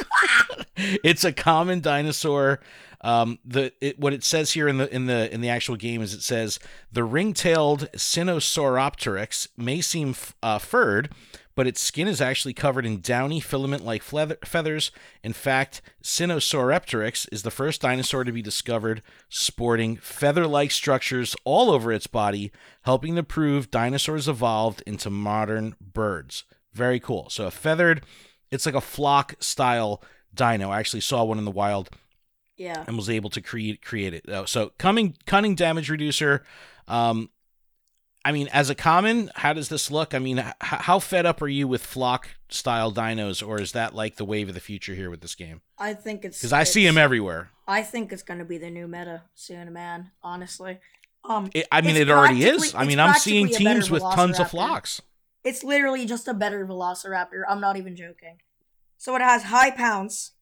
it's 0.76 1.24
a 1.24 1.32
common 1.32 1.80
dinosaur. 1.80 2.60
Um, 3.02 3.38
the 3.44 3.72
it, 3.80 3.98
what 3.98 4.12
it 4.12 4.22
says 4.24 4.52
here 4.52 4.68
in 4.68 4.76
the 4.76 4.94
in 4.94 5.06
the 5.06 5.32
in 5.32 5.40
the 5.40 5.48
actual 5.48 5.76
game 5.76 6.02
is 6.02 6.12
it 6.12 6.22
says 6.22 6.58
the 6.92 7.04
ring-tailed 7.04 7.88
Sinosauropteryx 7.92 9.48
may 9.56 9.80
seem 9.80 10.14
uh, 10.42 10.58
furred, 10.58 11.08
but 11.54 11.66
its 11.66 11.80
skin 11.80 12.08
is 12.08 12.20
actually 12.20 12.52
covered 12.52 12.84
in 12.84 13.00
downy 13.00 13.40
filament-like 13.40 14.02
feather- 14.02 14.38
feathers. 14.44 14.90
In 15.24 15.32
fact, 15.32 15.80
Sinosauropteryx 16.02 17.26
is 17.32 17.42
the 17.42 17.50
first 17.50 17.80
dinosaur 17.80 18.22
to 18.24 18.32
be 18.32 18.42
discovered 18.42 19.02
sporting 19.30 19.96
feather-like 19.96 20.70
structures 20.70 21.34
all 21.44 21.70
over 21.70 21.92
its 21.92 22.06
body, 22.06 22.52
helping 22.82 23.16
to 23.16 23.22
prove 23.22 23.70
dinosaurs 23.70 24.28
evolved 24.28 24.82
into 24.86 25.08
modern 25.08 25.74
birds. 25.80 26.44
Very 26.72 27.00
cool. 27.00 27.28
So 27.30 27.46
a 27.46 27.50
feathered, 27.50 28.02
it's 28.50 28.66
like 28.66 28.74
a 28.74 28.80
flock 28.80 29.34
style 29.40 30.02
dino. 30.34 30.70
I 30.70 30.78
actually 30.78 31.00
saw 31.00 31.24
one 31.24 31.38
in 31.38 31.44
the 31.44 31.50
wild 31.50 31.90
Yeah. 32.56 32.84
and 32.86 32.96
was 32.96 33.10
able 33.10 33.30
to 33.30 33.40
create 33.40 33.82
create 33.82 34.14
it. 34.14 34.28
Uh, 34.28 34.46
so 34.46 34.72
coming 34.78 35.16
cunning 35.26 35.54
damage 35.54 35.88
reducer. 35.90 36.42
Um, 36.88 37.30
I 38.22 38.32
mean, 38.32 38.48
as 38.52 38.68
a 38.68 38.74
common, 38.74 39.30
how 39.34 39.54
does 39.54 39.70
this 39.70 39.90
look? 39.90 40.12
I 40.14 40.18
mean, 40.18 40.40
h- 40.40 40.52
how 40.60 40.98
fed 40.98 41.24
up 41.24 41.40
are 41.40 41.48
you 41.48 41.66
with 41.66 41.82
flock 41.86 42.28
style 42.50 42.92
dinos, 42.92 43.46
or 43.46 43.58
is 43.60 43.72
that 43.72 43.94
like 43.94 44.16
the 44.16 44.26
wave 44.26 44.48
of 44.48 44.54
the 44.54 44.60
future 44.60 44.94
here 44.94 45.08
with 45.08 45.22
this 45.22 45.34
game? 45.34 45.62
I 45.78 45.94
think 45.94 46.24
it's 46.26 46.38
Because 46.38 46.52
I 46.52 46.64
see 46.64 46.84
them 46.84 46.98
everywhere. 46.98 47.50
I 47.66 47.82
think 47.82 48.12
it's 48.12 48.22
gonna 48.22 48.44
be 48.44 48.58
the 48.58 48.68
new 48.70 48.86
meta 48.86 49.22
soon, 49.34 49.72
man. 49.72 50.10
Honestly. 50.22 50.80
Um, 51.24 51.50
It, 51.54 51.66
I 51.72 51.80
mean, 51.82 51.96
it 51.96 52.10
already 52.10 52.44
is. 52.44 52.74
I 52.74 52.84
mean, 52.84 52.98
I'm 53.00 53.14
seeing 53.14 53.46
practically 53.46 53.64
a 53.64 53.68
better 53.68 53.80
teams 53.80 53.90
with 53.90 54.02
tons 54.02 54.38
of 54.40 54.50
flocks. 54.50 55.00
It's 55.44 55.64
literally 55.64 56.06
just 56.06 56.28
a 56.28 56.34
better 56.34 56.66
Velociraptor. 56.66 57.42
I'm 57.48 57.60
not 57.60 57.76
even 57.76 57.96
joking. 57.96 58.38
So 58.98 59.16
it 59.16 59.22
has 59.22 59.44
high 59.44 59.70
pounce, 59.70 60.32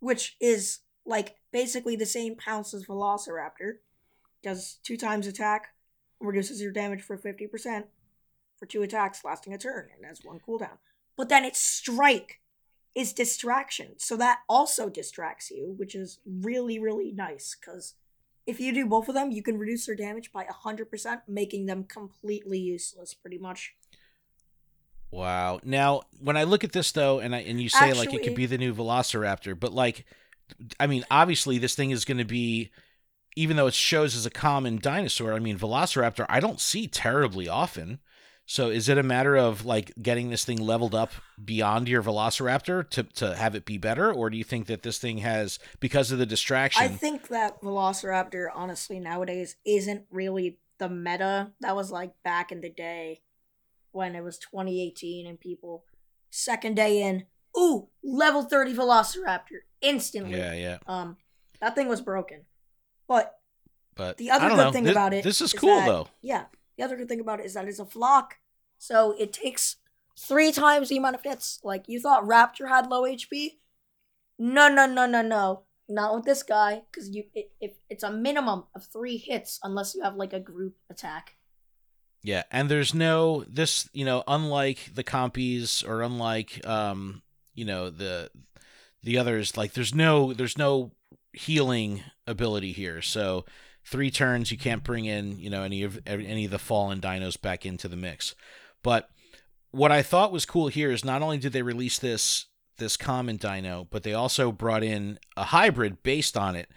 which 0.00 0.36
is 0.40 0.80
like 1.06 1.36
basically 1.52 1.96
the 1.96 2.06
same 2.06 2.34
pounce 2.34 2.74
as 2.74 2.86
Velociraptor. 2.86 3.78
Does 4.42 4.78
two 4.82 4.96
times 4.96 5.26
attack, 5.26 5.74
reduces 6.18 6.60
your 6.60 6.72
damage 6.72 7.02
for 7.02 7.16
50% 7.16 7.84
for 8.58 8.66
two 8.66 8.82
attacks 8.82 9.24
lasting 9.24 9.54
a 9.54 9.58
turn, 9.58 9.88
and 9.96 10.06
has 10.06 10.20
one 10.22 10.40
cooldown. 10.46 10.78
But 11.16 11.28
then 11.28 11.44
its 11.44 11.60
strike 11.60 12.40
is 12.94 13.12
distraction. 13.12 13.98
So 13.98 14.16
that 14.16 14.40
also 14.48 14.88
distracts 14.88 15.50
you, 15.50 15.74
which 15.76 15.94
is 15.94 16.18
really, 16.26 16.78
really 16.78 17.12
nice 17.12 17.56
because 17.58 17.94
if 18.46 18.58
you 18.58 18.72
do 18.72 18.86
both 18.86 19.08
of 19.08 19.14
them, 19.14 19.30
you 19.30 19.42
can 19.42 19.58
reduce 19.58 19.86
their 19.86 19.94
damage 19.94 20.32
by 20.32 20.44
100%, 20.44 21.22
making 21.28 21.66
them 21.66 21.84
completely 21.84 22.58
useless 22.58 23.14
pretty 23.14 23.38
much. 23.38 23.74
Wow. 25.10 25.60
Now, 25.64 26.02
when 26.20 26.36
I 26.36 26.44
look 26.44 26.64
at 26.64 26.72
this 26.72 26.92
though, 26.92 27.18
and 27.18 27.34
I 27.34 27.40
and 27.40 27.60
you 27.60 27.68
say 27.68 27.92
like 27.92 28.14
it 28.14 28.22
could 28.22 28.34
be 28.34 28.46
the 28.46 28.58
new 28.58 28.74
Velociraptor, 28.74 29.58
but 29.58 29.72
like, 29.72 30.04
I 30.78 30.86
mean, 30.86 31.04
obviously 31.10 31.58
this 31.58 31.74
thing 31.74 31.90
is 31.90 32.04
going 32.04 32.18
to 32.18 32.24
be, 32.24 32.70
even 33.36 33.56
though 33.56 33.66
it 33.66 33.74
shows 33.74 34.14
as 34.14 34.26
a 34.26 34.30
common 34.30 34.78
dinosaur. 34.78 35.32
I 35.32 35.40
mean, 35.40 35.58
Velociraptor, 35.58 36.26
I 36.28 36.40
don't 36.40 36.60
see 36.60 36.86
terribly 36.86 37.48
often. 37.48 37.98
So 38.46 38.68
is 38.68 38.88
it 38.88 38.98
a 38.98 39.04
matter 39.04 39.36
of 39.36 39.64
like 39.64 39.92
getting 40.00 40.30
this 40.30 40.44
thing 40.44 40.58
leveled 40.58 40.94
up 40.94 41.12
beyond 41.42 41.88
your 41.88 42.02
Velociraptor 42.02 42.88
to 42.90 43.02
to 43.04 43.34
have 43.34 43.54
it 43.54 43.64
be 43.64 43.78
better, 43.78 44.12
or 44.12 44.30
do 44.30 44.36
you 44.36 44.44
think 44.44 44.66
that 44.66 44.82
this 44.82 44.98
thing 44.98 45.18
has 45.18 45.58
because 45.80 46.12
of 46.12 46.18
the 46.18 46.26
distraction? 46.26 46.82
I 46.82 46.88
think 46.88 47.28
that 47.28 47.60
Velociraptor, 47.62 48.48
honestly, 48.52 49.00
nowadays 49.00 49.56
isn't 49.64 50.04
really 50.10 50.58
the 50.78 50.88
meta 50.88 51.52
that 51.60 51.76
was 51.76 51.90
like 51.92 52.12
back 52.24 52.50
in 52.50 52.60
the 52.60 52.70
day 52.70 53.20
when 53.92 54.14
it 54.14 54.22
was 54.22 54.38
2018 54.38 55.26
and 55.26 55.38
people 55.40 55.84
second 56.30 56.74
day 56.76 57.02
in, 57.02 57.24
ooh, 57.58 57.88
level 58.04 58.42
30 58.42 58.74
Velociraptor 58.74 59.60
instantly. 59.80 60.38
yeah, 60.38 60.52
yeah. 60.54 60.78
Um, 60.86 61.16
that 61.60 61.74
thing 61.74 61.88
was 61.88 62.00
broken. 62.00 62.44
But 63.08 63.36
But 63.96 64.16
The 64.18 64.30
other 64.30 64.48
good 64.50 64.56
know. 64.56 64.72
thing 64.72 64.84
Thi- 64.84 64.90
about 64.92 65.12
it 65.12 65.24
this 65.24 65.40
is 65.40 65.52
is 65.52 65.58
cool 65.60 65.76
that- 65.76 65.86
though. 65.86 66.08
yeah, 66.22 66.46
the 66.76 66.84
other 66.84 66.96
good 66.96 67.08
thing 67.08 67.20
about 67.20 67.40
it 67.40 67.46
is 67.46 67.54
that 67.54 67.66
it's 67.68 67.78
a 67.80 67.84
flock, 67.84 68.36
so 68.78 69.12
it 69.18 69.32
takes 69.32 69.76
three 70.18 70.52
times 70.52 70.88
the 70.88 70.96
amount 70.96 71.16
of 71.16 71.22
hits. 71.22 71.58
Like 71.64 71.84
you 71.88 72.00
thought 72.00 72.24
Raptor 72.24 72.68
had 72.68 72.86
low 72.88 73.02
HP. 73.04 73.58
No, 74.38 74.68
no, 74.68 74.86
no, 74.86 75.06
no, 75.06 75.20
no. 75.22 75.64
Not 75.88 76.14
with 76.14 76.24
this 76.24 76.42
guy, 76.44 76.82
because 76.90 77.10
you 77.10 77.24
it, 77.34 77.50
it, 77.60 77.76
it's 77.90 78.04
a 78.04 78.12
minimum 78.12 78.64
of 78.76 78.84
three 78.86 79.16
hits 79.18 79.58
unless 79.64 79.94
you 79.94 80.02
have 80.02 80.14
like 80.14 80.32
a 80.32 80.40
group 80.40 80.76
attack. 80.88 81.36
Yeah, 82.22 82.42
and 82.50 82.68
there's 82.68 82.94
no 82.94 83.44
this, 83.48 83.88
you 83.92 84.04
know, 84.04 84.22
unlike 84.28 84.90
the 84.94 85.04
compies 85.04 85.86
or 85.86 86.02
unlike 86.02 86.66
um, 86.66 87.22
you 87.54 87.64
know, 87.64 87.90
the 87.90 88.30
the 89.02 89.18
others 89.18 89.56
like 89.56 89.72
there's 89.72 89.94
no 89.94 90.32
there's 90.32 90.58
no 90.58 90.92
healing 91.32 92.02
ability 92.26 92.72
here. 92.72 93.00
So 93.00 93.44
three 93.84 94.10
turns 94.10 94.52
you 94.52 94.58
can't 94.58 94.84
bring 94.84 95.06
in, 95.06 95.38
you 95.38 95.50
know, 95.50 95.62
any 95.62 95.82
of 95.82 95.98
any 96.06 96.44
of 96.44 96.50
the 96.50 96.58
fallen 96.58 97.00
dinos 97.00 97.40
back 97.40 97.64
into 97.64 97.88
the 97.88 97.96
mix. 97.96 98.34
But 98.82 99.08
what 99.70 99.92
I 99.92 100.02
thought 100.02 100.32
was 100.32 100.44
cool 100.44 100.68
here 100.68 100.90
is 100.90 101.04
not 101.04 101.22
only 101.22 101.38
did 101.38 101.52
they 101.52 101.62
release 101.62 101.98
this 101.98 102.46
this 102.76 102.96
common 102.96 103.36
dino, 103.36 103.86
but 103.90 104.02
they 104.02 104.14
also 104.14 104.50
brought 104.52 104.82
in 104.82 105.18
a 105.36 105.44
hybrid 105.44 106.02
based 106.02 106.36
on 106.36 106.56
it. 106.56 106.68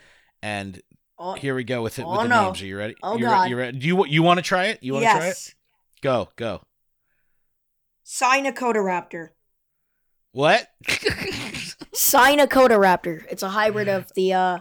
And 0.42 0.82
Oh, 1.26 1.34
here 1.36 1.56
we 1.56 1.64
go 1.64 1.82
with 1.82 2.00
it 2.00 2.04
Oh, 2.06 2.12
with 2.12 2.22
the 2.24 2.28
no. 2.28 2.46
names. 2.48 2.62
Are 2.62 2.66
you 2.66 2.78
ready? 2.78 2.96
Oh, 3.02 3.16
you 3.18 3.24
God. 3.24 3.50
you 3.50 3.56
ready? 3.58 3.80
Do 3.80 3.88
you 3.88 4.06
you 4.08 4.22
want 4.22 4.40
to 4.40 4.42
try 4.42 4.66
it? 4.66 4.84
You 4.84 4.92
want 4.92 5.06
to 5.06 5.12
try 5.12 5.26
it? 5.26 5.30
yes. 5.30 5.56
Go, 6.02 6.30
go. 6.36 6.62
Raptor. 8.80 9.30
What? 10.34 10.68
Raptor. 12.76 13.24
It's 13.30 13.42
a 13.42 13.50
hybrid 13.50 13.88
of 13.88 14.12
the 14.16 14.34
uh 14.34 14.60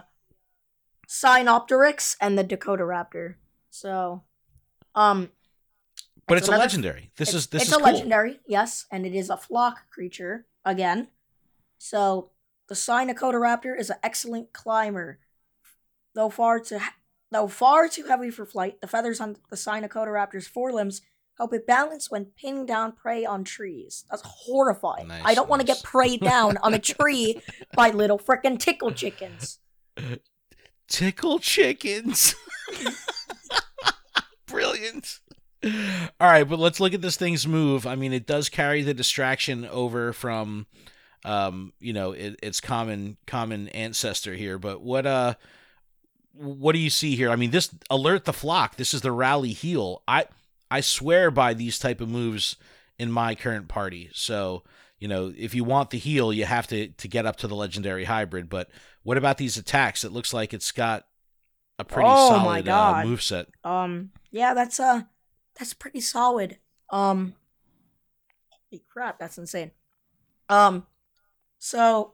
Sinopteryx 1.05 2.15
and 2.21 2.37
the 2.37 2.43
Dakota 2.45 2.83
Raptor. 2.83 3.35
So, 3.69 4.23
um, 4.95 5.31
but 6.27 6.37
it's, 6.37 6.47
it's 6.47 6.55
a 6.55 6.57
legendary. 6.57 7.11
This 7.17 7.33
is 7.33 7.47
this 7.47 7.63
it's 7.63 7.71
is 7.71 7.75
a 7.75 7.79
cool. 7.81 7.91
legendary, 7.91 8.39
yes, 8.47 8.85
and 8.89 9.05
it 9.05 9.13
is 9.13 9.29
a 9.29 9.35
flock 9.35 9.89
creature 9.89 10.45
again. 10.63 11.09
So 11.77 12.29
the 12.69 12.75
Raptor 13.37 13.77
is 13.77 13.89
an 13.89 13.97
excellent 14.01 14.53
climber, 14.53 15.19
though 16.15 16.29
far 16.29 16.59
too 16.59 16.79
though 17.31 17.47
far 17.47 17.87
too 17.87 18.05
heavy 18.05 18.29
for 18.29 18.45
flight. 18.45 18.79
The 18.81 18.87
feathers 18.87 19.19
on 19.19 19.37
the 19.49 19.57
Raptor's 19.57 20.47
forelimbs 20.47 21.01
help 21.37 21.53
it 21.53 21.65
balance 21.65 22.11
when 22.11 22.25
pinning 22.25 22.65
down 22.65 22.91
prey 22.91 23.25
on 23.25 23.43
trees. 23.43 24.05
That's 24.09 24.21
horrifying. 24.23 25.07
Nice, 25.07 25.23
I 25.25 25.33
don't 25.33 25.45
nice. 25.45 25.49
want 25.49 25.59
to 25.61 25.67
get 25.67 25.83
preyed 25.83 26.21
down 26.21 26.57
on 26.57 26.73
a 26.73 26.79
tree 26.99 27.41
by 27.75 27.89
little 27.89 28.19
frickin' 28.19 28.59
tickle 28.59 28.91
chickens. 28.91 29.59
Tickle 30.87 31.39
chickens. 31.39 32.35
Brilliant. 34.45 35.19
All 35.63 35.71
right, 36.27 36.43
but 36.43 36.59
let's 36.59 36.79
look 36.79 36.93
at 36.93 37.01
this 37.01 37.15
thing's 37.15 37.47
move. 37.47 37.87
I 37.87 37.95
mean, 37.95 38.13
it 38.13 38.27
does 38.27 38.49
carry 38.49 38.83
the 38.83 38.93
distraction 38.93 39.65
over 39.65 40.13
from 40.13 40.67
um, 41.25 41.73
you 41.79 41.93
know, 41.93 42.11
it, 42.11 42.37
its 42.43 42.59
common 42.59 43.17
common 43.25 43.69
ancestor 43.69 44.33
here, 44.33 44.59
but 44.59 44.81
what 44.81 45.05
uh 45.05 45.35
what 46.33 46.73
do 46.73 46.79
you 46.79 46.89
see 46.89 47.15
here? 47.15 47.29
I 47.29 47.35
mean, 47.35 47.51
this 47.51 47.73
alert 47.89 48.25
the 48.25 48.33
flock. 48.33 48.75
This 48.75 48.93
is 48.93 49.01
the 49.01 49.11
rally 49.11 49.53
heel. 49.53 50.01
I 50.07 50.25
I 50.69 50.81
swear 50.81 51.31
by 51.31 51.53
these 51.53 51.79
type 51.79 52.01
of 52.01 52.09
moves 52.09 52.55
in 52.97 53.11
my 53.11 53.35
current 53.35 53.67
party. 53.67 54.09
So, 54.13 54.63
you 54.97 55.07
know, 55.07 55.33
if 55.37 55.53
you 55.53 55.63
want 55.63 55.91
the 55.91 55.97
heel, 55.97 56.33
you 56.33 56.45
have 56.45 56.67
to 56.67 56.87
to 56.87 57.07
get 57.07 57.25
up 57.25 57.37
to 57.37 57.47
the 57.47 57.55
legendary 57.55 58.05
hybrid. 58.05 58.49
But 58.49 58.69
what 59.03 59.17
about 59.17 59.37
these 59.37 59.57
attacks? 59.57 60.03
It 60.03 60.11
looks 60.11 60.33
like 60.33 60.53
it's 60.53 60.71
got 60.71 61.05
a 61.79 61.83
pretty 61.83 62.09
oh 62.11 62.29
solid 62.29 62.67
uh, 62.67 63.03
move 63.03 63.21
set. 63.21 63.47
Um, 63.63 64.11
yeah, 64.31 64.53
that's 64.53 64.79
uh, 64.79 65.03
that's 65.57 65.73
pretty 65.73 66.01
solid. 66.01 66.57
Um, 66.89 67.35
holy 68.49 68.83
crap, 68.91 69.19
that's 69.19 69.37
insane. 69.37 69.71
Um, 70.49 70.87
so 71.59 72.13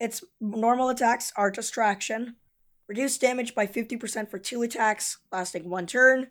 its 0.00 0.24
normal 0.40 0.88
attacks 0.88 1.32
are 1.36 1.50
distraction, 1.50 2.36
reduce 2.88 3.18
damage 3.18 3.54
by 3.54 3.66
fifty 3.66 3.96
percent 3.96 4.30
for 4.30 4.38
two 4.38 4.62
attacks 4.62 5.18
lasting 5.30 5.68
one 5.68 5.86
turn, 5.86 6.28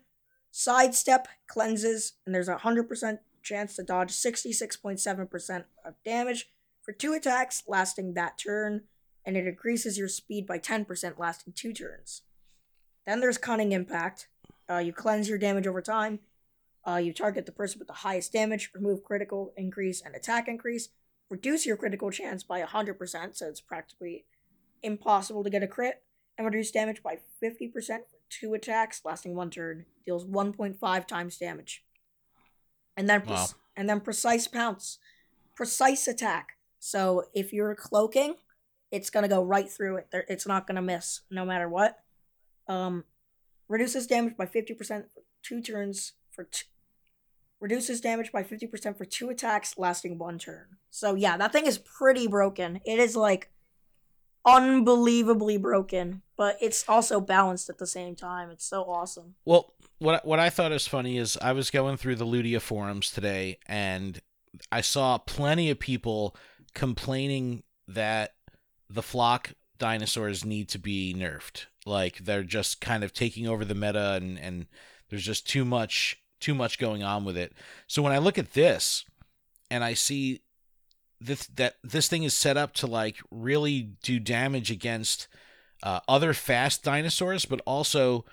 sidestep, 0.50 1.28
cleanses, 1.46 2.14
and 2.26 2.34
there's 2.34 2.48
a 2.48 2.56
100% 2.56 3.18
chance 3.42 3.76
to 3.76 3.82
dodge 3.82 4.10
66.7% 4.10 5.64
of 5.84 5.94
damage 6.04 6.50
for 6.82 6.92
two 6.92 7.12
attacks 7.12 7.62
lasting 7.66 8.14
that 8.14 8.38
turn, 8.38 8.82
and 9.24 9.36
it 9.36 9.46
increases 9.46 9.98
your 9.98 10.08
speed 10.08 10.46
by 10.46 10.58
10% 10.58 11.18
lasting 11.18 11.52
two 11.54 11.72
turns. 11.72 12.22
Then 13.06 13.20
there's 13.20 13.38
Cunning 13.38 13.72
Impact. 13.72 14.28
Uh, 14.70 14.78
you 14.78 14.92
cleanse 14.92 15.28
your 15.28 15.38
damage 15.38 15.66
over 15.66 15.80
time. 15.80 16.20
Uh, 16.86 16.96
you 16.96 17.12
target 17.12 17.46
the 17.46 17.52
person 17.52 17.78
with 17.78 17.88
the 17.88 17.94
highest 17.94 18.32
damage, 18.32 18.70
remove 18.74 19.04
critical 19.04 19.52
increase 19.56 20.00
and 20.00 20.14
attack 20.14 20.48
increase, 20.48 20.88
reduce 21.30 21.66
your 21.66 21.76
critical 21.76 22.10
chance 22.10 22.42
by 22.42 22.62
100%, 22.62 23.36
so 23.36 23.46
it's 23.46 23.60
practically 23.60 24.24
impossible 24.82 25.44
to 25.44 25.50
get 25.50 25.62
a 25.62 25.66
crit, 25.66 26.02
and 26.38 26.46
reduce 26.46 26.70
damage 26.70 27.02
by 27.02 27.18
50% 27.42 27.72
for 27.72 28.16
two 28.30 28.54
attacks 28.54 29.02
lasting 29.04 29.34
one 29.34 29.50
turn, 29.50 29.84
deals 30.06 30.24
1.5 30.24 31.06
times 31.06 31.36
damage. 31.36 31.84
And 32.96 33.08
then, 33.08 33.22
pre- 33.22 33.32
wow. 33.32 33.46
and 33.76 33.88
then 33.88 34.00
precise 34.00 34.46
pounce, 34.46 34.98
precise 35.54 36.06
attack. 36.06 36.56
So 36.78 37.24
if 37.34 37.52
you're 37.52 37.74
cloaking, 37.74 38.36
it's 38.90 39.10
gonna 39.10 39.28
go 39.28 39.42
right 39.42 39.68
through 39.68 39.96
it. 39.98 40.08
It's 40.12 40.46
not 40.46 40.66
gonna 40.66 40.80
miss, 40.80 41.20
no 41.30 41.44
matter 41.44 41.68
what. 41.68 41.98
Um, 42.68 43.04
reduces 43.68 44.06
damage 44.06 44.36
by 44.36 44.46
50% 44.46 44.76
for 45.12 45.22
two 45.42 45.60
turns 45.60 46.12
for 46.30 46.44
t- 46.44 46.66
reduces 47.60 48.00
damage 48.00 48.30
by 48.32 48.42
50% 48.42 48.96
for 48.96 49.04
two 49.04 49.30
attacks 49.30 49.76
lasting 49.76 50.18
one 50.18 50.38
turn. 50.38 50.78
So 50.90 51.14
yeah, 51.14 51.36
that 51.36 51.52
thing 51.52 51.66
is 51.66 51.78
pretty 51.78 52.26
broken. 52.26 52.80
It 52.84 52.98
is 52.98 53.16
like 53.16 53.50
unbelievably 54.48 55.58
broken, 55.58 56.22
but 56.36 56.56
it's 56.60 56.88
also 56.88 57.20
balanced 57.20 57.68
at 57.68 57.78
the 57.78 57.86
same 57.86 58.14
time. 58.16 58.50
It's 58.50 58.64
so 58.64 58.82
awesome. 58.82 59.34
Well, 59.44 59.74
what 59.98 60.24
what 60.24 60.38
I 60.38 60.50
thought 60.50 60.72
is 60.72 60.86
funny 60.86 61.18
is 61.18 61.36
I 61.40 61.52
was 61.52 61.70
going 61.70 61.96
through 61.96 62.16
the 62.16 62.26
Ludia 62.26 62.60
forums 62.60 63.10
today 63.10 63.58
and 63.66 64.20
I 64.72 64.80
saw 64.80 65.18
plenty 65.18 65.70
of 65.70 65.78
people 65.78 66.36
complaining 66.74 67.62
that 67.86 68.34
the 68.88 69.02
flock 69.02 69.52
dinosaurs 69.78 70.44
need 70.44 70.68
to 70.70 70.78
be 70.78 71.14
nerfed. 71.16 71.66
Like 71.84 72.18
they're 72.18 72.42
just 72.42 72.80
kind 72.80 73.04
of 73.04 73.12
taking 73.12 73.46
over 73.46 73.64
the 73.64 73.74
meta 73.74 74.14
and 74.14 74.38
and 74.38 74.66
there's 75.10 75.24
just 75.24 75.48
too 75.48 75.64
much 75.64 76.22
too 76.40 76.54
much 76.54 76.78
going 76.78 77.02
on 77.02 77.24
with 77.24 77.36
it. 77.36 77.52
So 77.86 78.02
when 78.02 78.12
I 78.12 78.18
look 78.18 78.38
at 78.38 78.52
this 78.52 79.04
and 79.70 79.82
I 79.82 79.94
see 79.94 80.42
this 81.20 81.46
that 81.48 81.74
this 81.82 82.08
thing 82.08 82.22
is 82.22 82.34
set 82.34 82.56
up 82.56 82.74
to 82.74 82.86
like 82.86 83.16
really 83.30 83.90
do 84.02 84.18
damage 84.18 84.70
against 84.70 85.28
uh, 85.82 86.00
other 86.08 86.32
fast 86.32 86.82
dinosaurs, 86.82 87.44
but 87.44 87.60
also 87.66 88.24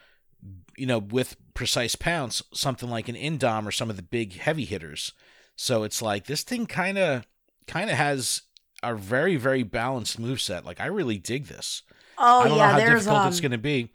you 0.77 0.85
know 0.85 0.99
with 0.99 1.35
precise 1.53 1.95
pounce, 1.95 2.43
something 2.53 2.89
like 2.89 3.09
an 3.09 3.15
Indom 3.15 3.65
or 3.65 3.71
some 3.71 3.89
of 3.89 3.95
the 3.95 4.03
big 4.03 4.37
heavy 4.37 4.65
hitters. 4.65 5.13
So 5.55 5.83
it's 5.83 6.01
like 6.01 6.25
this 6.25 6.43
thing 6.43 6.65
kind 6.65 6.97
of 6.97 7.25
kind 7.67 7.89
of 7.89 7.97
has 7.97 8.43
a 8.83 8.95
very 8.95 9.35
very 9.35 9.63
balanced 9.63 10.19
move 10.19 10.41
set. 10.41 10.65
Like 10.65 10.79
I 10.79 10.87
really 10.87 11.17
dig 11.17 11.45
this. 11.45 11.81
Oh 12.17 12.41
I 12.41 12.47
don't 12.47 12.57
yeah, 12.57 12.65
know 12.65 12.71
how 12.71 12.77
there's, 12.77 12.99
difficult 13.01 13.21
um... 13.21 13.27
it's 13.27 13.39
going 13.39 13.51
to 13.51 13.57
be. 13.57 13.91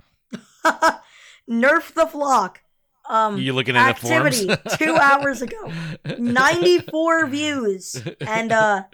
Nerf 1.48 1.94
the 1.94 2.06
flock. 2.06 2.62
Um, 3.10 3.38
you 3.38 3.52
looking 3.52 3.76
at 3.76 3.88
activity 3.88 4.48
two 4.76 4.94
hours 5.00 5.42
ago, 5.42 5.72
ninety 6.16 6.78
four 6.78 7.26
views 7.26 8.00
and 8.20 8.52
uh 8.52 8.84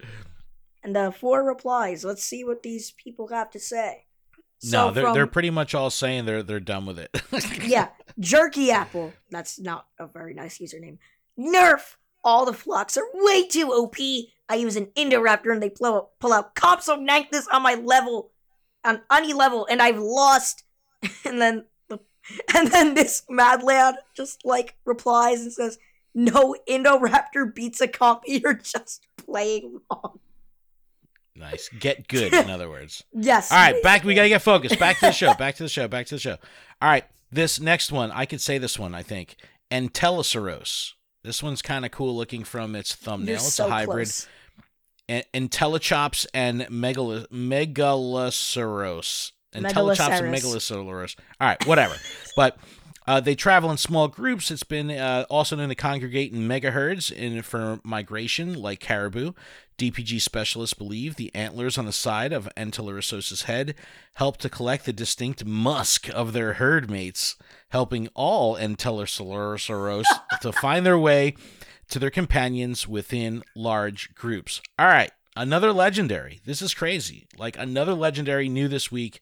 and 0.82 0.96
uh 0.96 1.10
four 1.10 1.44
replies. 1.44 2.02
Let's 2.02 2.22
see 2.22 2.42
what 2.42 2.62
these 2.62 2.92
people 2.92 3.28
have 3.28 3.50
to 3.50 3.60
say. 3.60 4.06
So 4.58 4.88
no, 4.88 4.90
they're 4.94 5.04
from, 5.04 5.14
they're 5.14 5.26
pretty 5.26 5.50
much 5.50 5.74
all 5.74 5.90
saying 5.90 6.24
they're 6.24 6.42
they're 6.42 6.60
done 6.60 6.86
with 6.86 6.98
it. 6.98 7.10
yeah, 7.66 7.88
Jerky 8.18 8.70
Apple. 8.70 9.12
That's 9.30 9.60
not 9.60 9.86
a 9.98 10.06
very 10.06 10.32
nice 10.32 10.58
username. 10.58 10.96
Nerf. 11.38 11.96
All 12.24 12.44
the 12.44 12.54
flocks 12.54 12.96
are 12.96 13.04
way 13.14 13.46
too 13.46 13.70
OP. 13.70 13.96
I 14.48 14.56
use 14.56 14.74
an 14.76 14.86
Indoraptor 14.96 15.52
and 15.52 15.62
they 15.62 15.70
pull 15.70 15.86
out, 15.86 16.18
pull 16.18 16.32
out 16.32 16.56
Compsognathus 16.56 17.44
on 17.52 17.62
my 17.62 17.74
level, 17.74 18.32
on 18.82 19.02
any 19.12 19.32
level, 19.32 19.66
and 19.70 19.82
I've 19.82 19.98
lost. 19.98 20.64
And 21.24 21.40
then 21.40 21.66
And 22.54 22.70
then 22.72 22.94
this 22.94 23.22
mad 23.28 23.62
lad 23.62 23.96
just 24.14 24.44
like 24.44 24.76
replies 24.84 25.42
and 25.42 25.52
says, 25.52 25.78
No 26.14 26.56
Indoraptor 26.68 27.54
beats 27.54 27.80
a 27.80 27.88
comp, 27.88 28.22
you're 28.26 28.54
just 28.54 29.06
playing 29.16 29.80
wrong. 29.90 30.18
Nice. 31.34 31.68
Get 31.78 32.08
good, 32.08 32.32
in 32.32 32.50
other 32.50 32.68
words. 32.68 33.04
yes. 33.12 33.52
All 33.52 33.58
right, 33.58 33.80
back. 33.82 34.04
We 34.04 34.14
got 34.14 34.22
to 34.22 34.28
get 34.30 34.42
focused. 34.42 34.78
Back 34.78 34.98
to 35.00 35.06
the 35.06 35.12
show. 35.12 35.34
Back 35.34 35.56
to 35.56 35.64
the 35.64 35.68
show. 35.68 35.86
Back 35.86 36.06
to 36.06 36.14
the 36.14 36.20
show. 36.20 36.38
All 36.80 36.88
right. 36.88 37.04
This 37.30 37.60
next 37.60 37.92
one, 37.92 38.10
I 38.12 38.24
could 38.24 38.40
say 38.40 38.56
this 38.58 38.78
one, 38.78 38.94
I 38.94 39.02
think. 39.02 39.36
Antelosauros. 39.70 40.92
This 41.22 41.42
one's 41.42 41.60
kind 41.60 41.84
of 41.84 41.90
cool 41.90 42.16
looking 42.16 42.44
from 42.44 42.74
its 42.74 42.94
thumbnail. 42.94 43.28
You're 43.28 43.36
it's 43.36 43.52
so 43.52 43.66
a 43.66 43.70
hybrid. 43.70 44.06
Close. 44.08 44.28
Entelochops 45.08 46.26
and 46.32 46.62
Megal- 46.62 47.26
Megalosaurus 47.28 49.32
and 49.56 49.66
telechops 49.66 50.20
and 50.20 50.34
megalosaurus. 50.34 51.16
All 51.40 51.48
right, 51.48 51.66
whatever. 51.66 51.94
but 52.36 52.58
uh, 53.06 53.20
they 53.20 53.34
travel 53.34 53.70
in 53.70 53.76
small 53.76 54.08
groups. 54.08 54.50
It's 54.50 54.64
been 54.64 54.90
uh, 54.90 55.26
also 55.30 55.54
known 55.54 55.68
to 55.68 55.74
congregate 55.74 56.32
in 56.32 56.48
megaherds 56.48 57.12
in 57.12 57.40
for 57.42 57.78
migration, 57.84 58.54
like 58.54 58.80
caribou. 58.80 59.32
DPG 59.78 60.20
specialists 60.20 60.74
believe 60.74 61.16
the 61.16 61.32
antlers 61.34 61.76
on 61.76 61.84
the 61.84 61.92
side 61.92 62.32
of 62.32 62.48
Antelorosos's 62.56 63.42
head 63.42 63.74
help 64.14 64.38
to 64.38 64.48
collect 64.48 64.86
the 64.86 64.92
distinct 64.92 65.44
musk 65.44 66.08
of 66.08 66.32
their 66.32 66.54
herd 66.54 66.90
mates, 66.90 67.36
helping 67.68 68.08
all 68.14 68.56
Antelorosauros 68.56 70.06
to 70.40 70.52
find 70.52 70.86
their 70.86 70.98
way 70.98 71.34
to 71.90 71.98
their 71.98 72.10
companions 72.10 72.88
within 72.88 73.44
large 73.54 74.14
groups. 74.14 74.62
All 74.78 74.86
right, 74.86 75.12
another 75.36 75.72
legendary. 75.72 76.40
This 76.44 76.62
is 76.62 76.74
crazy. 76.74 77.26
Like 77.36 77.58
another 77.58 77.94
legendary 77.94 78.48
new 78.48 78.68
this 78.68 78.90
week 78.90 79.20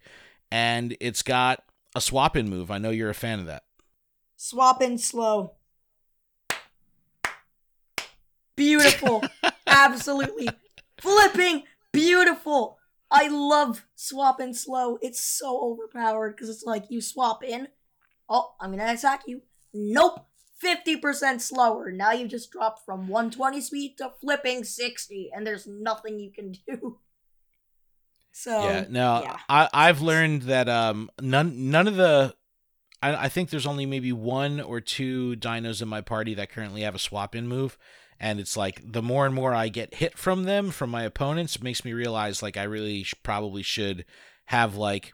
and 0.54 0.96
it's 1.00 1.22
got 1.22 1.64
a 1.96 2.00
swap 2.00 2.36
in 2.36 2.48
move. 2.48 2.70
I 2.70 2.78
know 2.78 2.90
you're 2.90 3.10
a 3.10 3.14
fan 3.14 3.40
of 3.40 3.46
that. 3.46 3.64
Swap 4.36 4.80
in 4.80 4.98
slow. 4.98 5.54
Beautiful. 8.54 9.24
Absolutely. 9.66 10.48
Flipping 11.00 11.64
beautiful. 11.92 12.78
I 13.10 13.26
love 13.26 13.84
swap 13.96 14.40
in 14.40 14.54
slow. 14.54 14.96
It's 15.02 15.20
so 15.20 15.60
overpowered 15.60 16.36
because 16.36 16.48
it's 16.48 16.62
like 16.62 16.84
you 16.88 17.00
swap 17.00 17.42
in. 17.42 17.66
Oh, 18.28 18.54
I'm 18.60 18.70
gonna 18.70 18.92
attack 18.92 19.22
you. 19.26 19.42
Nope. 19.72 20.24
50% 20.64 21.40
slower. 21.40 21.90
Now 21.90 22.12
you 22.12 22.28
just 22.28 22.52
dropped 22.52 22.84
from 22.86 23.08
120 23.08 23.60
speed 23.60 23.98
to 23.98 24.12
flipping 24.20 24.62
60, 24.62 25.32
and 25.34 25.44
there's 25.44 25.66
nothing 25.66 26.20
you 26.20 26.30
can 26.30 26.52
do. 26.52 27.00
So 28.36 28.64
yeah. 28.64 28.84
Now 28.90 29.22
yeah. 29.22 29.36
I 29.48 29.68
I've 29.72 30.00
learned 30.00 30.42
that 30.42 30.68
um 30.68 31.08
none 31.20 31.70
none 31.70 31.86
of 31.86 31.94
the 31.94 32.34
I, 33.00 33.26
I 33.26 33.28
think 33.28 33.50
there's 33.50 33.66
only 33.66 33.86
maybe 33.86 34.12
one 34.12 34.60
or 34.60 34.80
two 34.80 35.36
dinos 35.36 35.80
in 35.80 35.88
my 35.88 36.00
party 36.00 36.34
that 36.34 36.50
currently 36.50 36.82
have 36.82 36.96
a 36.96 36.98
swap 36.98 37.36
in 37.36 37.46
move. 37.46 37.78
And 38.18 38.40
it's 38.40 38.56
like 38.56 38.80
the 38.84 39.02
more 39.02 39.24
and 39.24 39.34
more 39.34 39.54
I 39.54 39.68
get 39.68 39.94
hit 39.94 40.18
from 40.18 40.44
them 40.44 40.72
from 40.72 40.90
my 40.90 41.04
opponents, 41.04 41.62
makes 41.62 41.84
me 41.84 41.92
realize 41.92 42.42
like 42.42 42.56
I 42.56 42.64
really 42.64 43.04
sh- 43.04 43.14
probably 43.22 43.62
should 43.62 44.04
have 44.46 44.74
like 44.74 45.12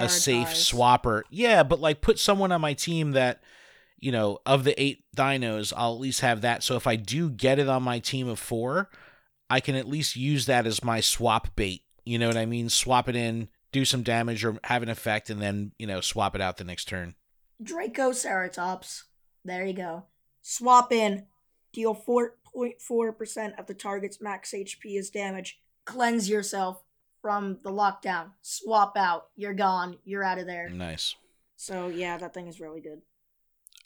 a 0.00 0.08
safe 0.08 0.48
swapper. 0.48 1.22
Yeah, 1.30 1.62
but 1.64 1.80
like 1.80 2.00
put 2.00 2.18
someone 2.18 2.52
on 2.52 2.60
my 2.62 2.72
team 2.72 3.12
that, 3.12 3.42
you 3.98 4.12
know, 4.12 4.38
of 4.46 4.64
the 4.64 4.80
eight 4.80 5.04
dinos, 5.14 5.74
I'll 5.76 5.94
at 5.94 6.00
least 6.00 6.20
have 6.22 6.40
that. 6.40 6.62
So 6.62 6.76
if 6.76 6.86
I 6.86 6.96
do 6.96 7.28
get 7.28 7.58
it 7.58 7.68
on 7.68 7.82
my 7.82 7.98
team 7.98 8.28
of 8.28 8.38
four, 8.38 8.88
I 9.50 9.60
can 9.60 9.74
at 9.74 9.88
least 9.88 10.16
use 10.16 10.46
that 10.46 10.66
as 10.66 10.82
my 10.82 11.00
swap 11.00 11.54
bait. 11.54 11.82
You 12.04 12.18
know 12.18 12.28
what 12.28 12.36
I 12.36 12.46
mean? 12.46 12.68
Swap 12.68 13.08
it 13.08 13.16
in, 13.16 13.48
do 13.70 13.84
some 13.84 14.02
damage 14.02 14.44
or 14.44 14.58
have 14.64 14.82
an 14.82 14.88
effect, 14.88 15.30
and 15.30 15.40
then, 15.40 15.72
you 15.78 15.86
know, 15.86 16.00
swap 16.00 16.34
it 16.34 16.40
out 16.40 16.56
the 16.56 16.64
next 16.64 16.86
turn. 16.86 17.14
Dracoceratops. 17.62 19.02
There 19.44 19.64
you 19.64 19.72
go. 19.72 20.04
Swap 20.40 20.92
in. 20.92 21.26
Deal 21.72 21.94
4.4% 21.94 23.58
of 23.58 23.66
the 23.66 23.74
target's 23.74 24.20
max 24.20 24.52
HP 24.52 24.98
as 24.98 25.10
damage. 25.10 25.58
Cleanse 25.84 26.28
yourself 26.28 26.82
from 27.22 27.58
the 27.62 27.70
lockdown. 27.70 28.32
Swap 28.42 28.96
out. 28.96 29.28
You're 29.36 29.54
gone. 29.54 29.98
You're 30.04 30.24
out 30.24 30.38
of 30.38 30.46
there. 30.46 30.68
Nice. 30.68 31.14
So, 31.56 31.88
yeah, 31.88 32.18
that 32.18 32.34
thing 32.34 32.48
is 32.48 32.60
really 32.60 32.80
good. 32.80 33.00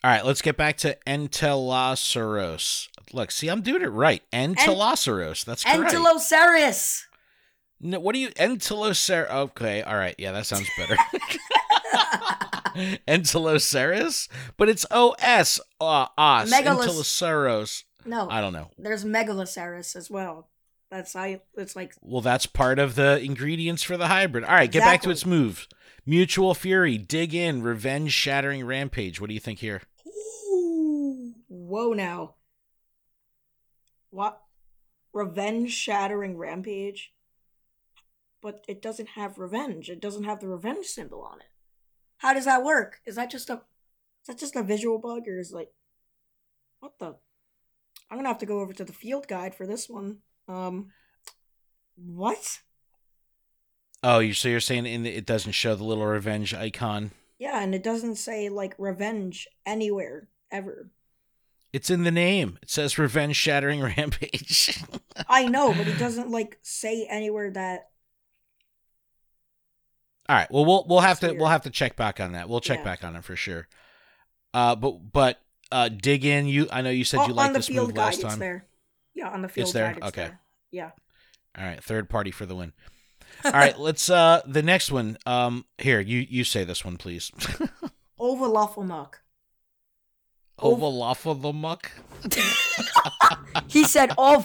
All 0.03 0.11
right, 0.11 0.25
let's 0.25 0.41
get 0.41 0.57
back 0.57 0.77
to 0.77 0.97
Enteloceros. 1.07 2.89
Look, 3.13 3.31
see, 3.31 3.47
I'm 3.47 3.61
doing 3.61 3.81
it 3.81 3.87
right. 3.87 4.21
Enteloceros. 4.31 5.45
That's 5.45 5.63
correct. 5.63 5.91
No, 7.79 7.99
what 7.99 8.13
do 8.13 8.19
you 8.19 8.29
Entelocer? 8.29 9.29
Okay, 9.29 9.81
all 9.83 9.95
right, 9.95 10.15
yeah, 10.17 10.31
that 10.31 10.45
sounds 10.45 10.67
better. 10.77 10.95
Enteloceros, 13.07 14.27
but 14.57 14.69
it's 14.69 14.85
O 14.91 15.15
S 15.19 15.59
uh, 15.81 16.07
os 16.17 16.51
Megalos- 16.51 16.87
Enteloceros. 16.87 17.83
no, 18.05 18.29
I 18.29 18.41
don't 18.41 18.53
know. 18.53 18.69
there's 18.77 19.03
Megalosaurus 19.05 19.95
as 19.95 20.09
well. 20.09 20.49
That's 20.89 21.15
I. 21.15 21.41
It's 21.55 21.75
like 21.75 21.93
Well, 22.01 22.21
that's 22.21 22.45
part 22.45 22.79
of 22.79 22.95
the 22.95 23.19
ingredients 23.21 23.83
for 23.83 23.97
the 23.97 24.07
hybrid. 24.07 24.43
All 24.45 24.53
right, 24.55 24.71
get 24.71 24.81
back 24.81 25.01
to 25.03 25.09
its 25.09 25.25
moves. 25.25 25.67
Mutual 26.05 26.53
Fury, 26.53 26.97
Dig 26.97 27.33
In, 27.35 27.61
Revenge 27.61 28.13
Shattering 28.13 28.65
Rampage. 28.65 29.19
What 29.19 29.27
do 29.27 29.33
you 29.33 29.39
think 29.41 29.59
here? 29.59 29.81
Ooh, 30.07 31.33
whoa 31.49 31.91
now. 31.93 32.35
What? 34.11 34.41
Revenge 35.11 35.71
shattering 35.73 36.37
rampage? 36.37 37.11
But 38.41 38.63
it 38.67 38.81
doesn't 38.81 39.09
have 39.09 39.39
revenge. 39.39 39.89
It 39.89 39.99
doesn't 39.99 40.23
have 40.23 40.39
the 40.39 40.47
revenge 40.47 40.85
symbol 40.85 41.21
on 41.21 41.39
it. 41.39 41.47
How 42.17 42.33
does 42.33 42.45
that 42.45 42.63
work? 42.63 43.01
Is 43.05 43.15
that 43.15 43.31
just 43.31 43.49
a 43.49 43.53
is 43.53 44.27
that 44.27 44.37
just 44.37 44.55
a 44.55 44.63
visual 44.63 44.99
bug 44.99 45.27
or 45.27 45.39
is 45.39 45.51
like 45.51 45.71
what 46.79 46.99
the 46.99 47.15
I'm 48.09 48.17
gonna 48.17 48.27
have 48.27 48.37
to 48.39 48.45
go 48.45 48.59
over 48.59 48.73
to 48.73 48.85
the 48.85 48.93
field 48.93 49.27
guide 49.27 49.55
for 49.55 49.65
this 49.65 49.89
one. 49.89 50.19
Um 50.47 50.91
what? 51.95 52.59
Oh, 54.03 54.19
you 54.19 54.33
so 54.33 54.49
you're 54.49 54.59
saying 54.59 54.85
in 54.85 55.03
the, 55.03 55.09
it 55.09 55.25
doesn't 55.25 55.53
show 55.53 55.75
the 55.75 55.83
little 55.83 56.05
revenge 56.05 56.53
icon? 56.53 57.11
Yeah, 57.39 57.61
and 57.61 57.73
it 57.75 57.83
doesn't 57.83 58.15
say 58.15 58.49
like 58.49 58.75
revenge 58.77 59.47
anywhere 59.65 60.27
ever. 60.51 60.89
It's 61.73 61.89
in 61.89 62.03
the 62.03 62.11
name. 62.11 62.57
It 62.61 62.69
says 62.69 62.97
Revenge 62.97 63.35
Shattering 63.35 63.81
Rampage. 63.97 64.81
I 65.27 65.47
know, 65.47 65.73
but 65.73 65.87
it 65.87 65.99
doesn't 65.99 66.31
like 66.31 66.57
say 66.61 67.05
anywhere 67.09 67.51
that 67.51 67.89
All 70.29 70.35
right. 70.35 70.51
Well, 70.51 70.65
we'll 70.65 70.85
we'll 70.87 70.99
have 70.99 71.19
to 71.21 71.33
we'll 71.33 71.47
have 71.47 71.63
to 71.63 71.69
check 71.69 71.95
back 71.95 72.19
on 72.19 72.33
that. 72.33 72.49
We'll 72.49 72.59
check 72.59 72.79
Yeah. 72.79 72.83
back 72.85 73.03
on 73.03 73.15
it 73.15 73.23
for 73.23 73.35
sure. 73.35 73.67
Uh, 74.53 74.75
but 74.75 75.11
but 75.13 75.39
uh, 75.71 75.89
dig 75.89 76.25
in. 76.25 76.47
You 76.47 76.67
I 76.71 76.81
know 76.81 76.89
you 76.89 77.03
said 77.05 77.19
Oh, 77.21 77.27
you 77.27 77.33
liked 77.33 77.53
this 77.53 77.69
move 77.69 77.93
guide, 77.93 78.03
last 78.15 78.21
time. 78.21 78.39
there. 78.39 78.65
Yeah, 79.13 79.29
on 79.29 79.41
the 79.41 79.49
field 79.49 79.65
It's 79.65 79.73
there? 79.73 79.87
guide, 79.87 79.97
it's 79.97 80.07
Okay. 80.07 80.23
there. 80.23 80.39
Yeah. 80.71 80.91
All 81.57 81.63
right, 81.65 81.83
third 81.83 82.09
party 82.09 82.31
for 82.31 82.45
the 82.45 82.55
win. 82.55 82.73
All 83.45 83.51
right, 83.51 83.77
let's 83.79 84.09
uh 84.09 84.41
the 84.45 84.61
next 84.63 84.91
one. 84.91 85.17
Um, 85.25 85.65
here 85.77 85.99
you 85.99 86.25
you 86.29 86.43
say 86.43 86.63
this 86.63 86.83
one 86.85 86.97
please. 86.97 87.31
Ovalophomuck. 88.19 89.13
Ova 90.59 90.85
Laffa 90.85 91.39
the 91.39 91.53
muck. 91.53 91.91
he 93.67 93.83
said, 93.83 94.11
"Oh, 94.17 94.43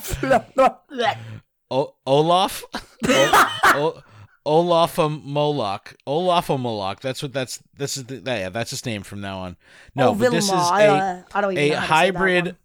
O- 1.71 1.95
Olaf. 2.05 2.63
o- 3.07 3.99
Olaf 4.45 4.97
Moloch. 4.97 5.95
Olaf 6.05 6.49
Moloch. 6.49 6.99
That's 6.99 7.21
what 7.21 7.33
that's 7.33 7.59
this 7.77 7.97
is 7.97 8.05
the 8.05 8.21
yeah, 8.25 8.49
that's 8.49 8.71
his 8.71 8.85
name 8.85 9.03
from 9.03 9.21
now 9.21 9.39
on. 9.39 9.57
No, 9.95 10.13
but 10.13 10.31
this 10.31 10.45
is 10.45 10.51
I, 10.51 10.83
a 10.83 10.93
uh, 10.93 11.21
I 11.33 11.39
a 11.39 11.41
know 11.41 11.47
how 11.47 11.49
to 11.49 11.55
say 11.55 11.69
that 11.69 11.79
hybrid. 11.79 12.55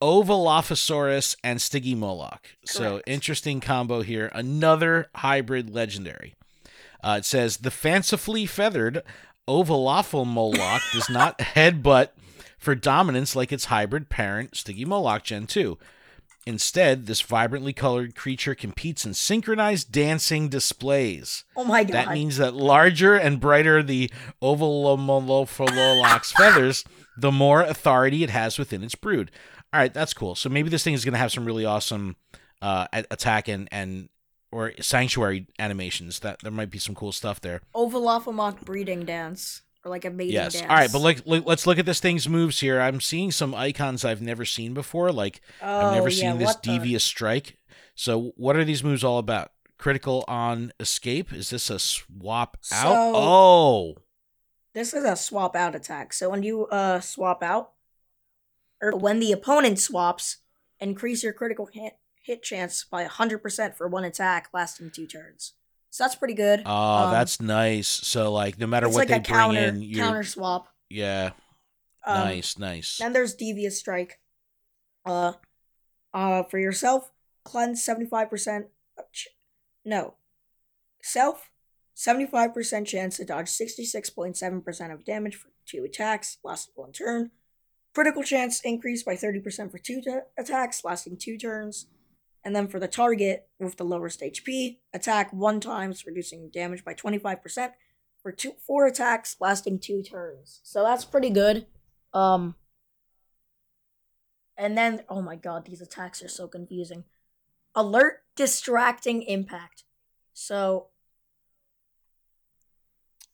Ovilophosaurus 0.00 1.34
and 1.42 1.58
Stygimoloch. 1.58 2.38
So 2.64 3.02
interesting 3.04 3.58
combo 3.60 4.02
here. 4.02 4.30
Another 4.32 5.08
hybrid 5.16 5.74
legendary. 5.74 6.36
Uh, 7.02 7.16
it 7.18 7.24
says 7.24 7.58
the 7.58 7.70
fancifully 7.70 8.46
feathered 8.46 9.02
Ovilophomoloch 9.48 10.92
does 10.92 11.08
not 11.08 11.38
headbutt 11.38 12.10
for 12.58 12.74
dominance 12.74 13.34
like 13.34 13.52
its 13.52 13.66
hybrid 13.66 14.08
parent 14.08 14.52
Stygimoloch 14.52 15.22
Gen 15.22 15.46
2. 15.46 15.78
Instead, 16.48 17.04
this 17.04 17.20
vibrantly 17.20 17.74
colored 17.74 18.14
creature 18.14 18.54
competes 18.54 19.04
in 19.04 19.12
synchronized 19.12 19.92
dancing 19.92 20.48
displays. 20.48 21.44
Oh 21.54 21.62
my 21.62 21.84
god! 21.84 21.92
That 21.92 22.14
means 22.14 22.38
that 22.38 22.54
larger 22.54 23.14
and 23.16 23.38
brighter 23.38 23.82
the 23.82 24.10
Ovalophaloloch's 24.40 26.32
feathers, 26.38 26.84
the 27.18 27.30
more 27.30 27.60
authority 27.60 28.24
it 28.24 28.30
has 28.30 28.58
within 28.58 28.82
its 28.82 28.94
brood. 28.94 29.30
All 29.74 29.80
right, 29.80 29.92
that's 29.92 30.14
cool. 30.14 30.34
So 30.34 30.48
maybe 30.48 30.70
this 30.70 30.82
thing 30.82 30.94
is 30.94 31.04
going 31.04 31.12
to 31.12 31.18
have 31.18 31.32
some 31.32 31.44
really 31.44 31.66
awesome 31.66 32.16
uh, 32.62 32.86
attack 32.94 33.48
and, 33.48 33.68
and 33.70 34.08
or 34.50 34.72
sanctuary 34.80 35.48
animations. 35.58 36.20
That 36.20 36.38
there 36.42 36.50
might 36.50 36.70
be 36.70 36.78
some 36.78 36.94
cool 36.94 37.12
stuff 37.12 37.42
there. 37.42 37.60
Ovalophomuck 37.74 38.64
breeding 38.64 39.04
dance 39.04 39.60
or 39.88 39.90
like 39.90 40.04
a 40.04 40.10
mating 40.10 40.34
yes. 40.34 40.52
dance. 40.54 40.70
All 40.70 40.76
right, 40.76 40.92
but 40.92 41.00
like, 41.00 41.26
look, 41.26 41.46
let's 41.46 41.66
look 41.66 41.78
at 41.78 41.86
this 41.86 42.00
thing's 42.00 42.28
moves 42.28 42.60
here. 42.60 42.80
I'm 42.80 43.00
seeing 43.00 43.30
some 43.30 43.54
icons 43.54 44.04
I've 44.04 44.22
never 44.22 44.44
seen 44.44 44.74
before. 44.74 45.10
Like 45.10 45.40
oh, 45.62 45.86
I've 45.88 45.94
never 45.94 46.08
yeah, 46.10 46.32
seen 46.32 46.38
this 46.38 46.46
what 46.46 46.62
the- 46.62 46.72
devious 46.72 47.04
strike. 47.04 47.56
So 47.94 48.32
what 48.36 48.56
are 48.56 48.64
these 48.64 48.84
moves 48.84 49.02
all 49.02 49.18
about? 49.18 49.52
Critical 49.78 50.24
on 50.28 50.72
escape? 50.78 51.32
Is 51.32 51.50
this 51.50 51.70
a 51.70 51.78
swap 51.78 52.58
out? 52.72 52.82
So- 52.82 53.12
Oh. 53.16 53.94
This 54.74 54.94
is 54.94 55.02
a 55.02 55.16
swap 55.16 55.56
out 55.56 55.74
attack. 55.74 56.12
So 56.12 56.30
when 56.30 56.42
you 56.42 56.66
uh 56.66 57.00
swap 57.00 57.42
out, 57.42 57.72
or 58.80 58.96
when 58.96 59.18
the 59.18 59.32
opponent 59.32 59.78
swaps, 59.80 60.38
increase 60.78 61.24
your 61.24 61.32
critical 61.32 61.66
hit, 61.72 61.94
hit 62.22 62.42
chance 62.42 62.84
by 62.84 63.04
100% 63.04 63.74
for 63.74 63.88
one 63.88 64.04
attack 64.04 64.48
lasting 64.52 64.90
two 64.90 65.06
turns. 65.06 65.54
So 65.90 66.04
that's 66.04 66.14
pretty 66.16 66.34
good. 66.34 66.62
Oh, 66.66 67.04
Um, 67.06 67.12
that's 67.12 67.40
nice. 67.40 67.88
So 67.88 68.32
like 68.32 68.58
no 68.58 68.66
matter 68.66 68.88
what 68.88 68.96
like 68.96 69.08
they 69.08 69.14
bring 69.14 69.24
counter 69.24 69.60
in, 69.60 69.82
you're 69.82 70.04
counter 70.04 70.22
swap. 70.22 70.68
yeah, 70.90 71.30
Um, 72.06 72.18
nice, 72.24 72.58
nice. 72.58 72.98
Then 72.98 73.12
there's 73.12 73.34
devious 73.34 73.78
strike. 73.78 74.20
Uh, 75.06 75.32
uh, 76.12 76.42
for 76.44 76.58
yourself, 76.58 77.10
cleanse 77.44 77.84
75%. 77.84 78.66
ch- 79.12 79.28
no. 79.84 80.14
Self, 81.02 81.50
75% 81.96 82.86
chance 82.86 83.16
to 83.16 83.24
dodge 83.24 83.48
66.7% 83.48 84.92
of 84.92 85.04
damage 85.04 85.36
for 85.36 85.48
two 85.66 85.84
attacks, 85.84 86.38
lasting 86.44 86.72
one 86.76 86.92
turn. 86.92 87.30
Critical 87.94 88.22
chance 88.22 88.60
increased 88.60 89.06
by 89.06 89.14
30% 89.16 89.70
for 89.70 89.78
two 89.78 90.02
ta- 90.02 90.26
attacks, 90.36 90.84
lasting 90.84 91.16
two 91.16 91.38
turns. 91.38 91.86
And 92.44 92.54
then 92.54 92.68
for 92.68 92.78
the 92.78 92.88
target 92.88 93.48
with 93.58 93.76
the 93.76 93.84
lowest 93.84 94.20
HP, 94.20 94.78
attack 94.92 95.32
one 95.32 95.60
times, 95.60 96.06
reducing 96.06 96.50
damage 96.50 96.84
by 96.84 96.94
25% 96.94 97.72
for 98.22 98.32
two 98.32 98.52
four 98.66 98.86
attacks, 98.86 99.36
lasting 99.40 99.80
two 99.80 100.02
turns. 100.02 100.60
So 100.62 100.82
that's 100.82 101.04
pretty 101.04 101.30
good. 101.30 101.66
Um, 102.14 102.54
and 104.56 104.76
then, 104.76 105.02
oh 105.08 105.22
my 105.22 105.36
god, 105.36 105.66
these 105.66 105.80
attacks 105.80 106.22
are 106.22 106.28
so 106.28 106.48
confusing. 106.48 107.04
Alert, 107.74 108.22
distracting 108.34 109.22
impact. 109.22 109.84
So, 110.32 110.88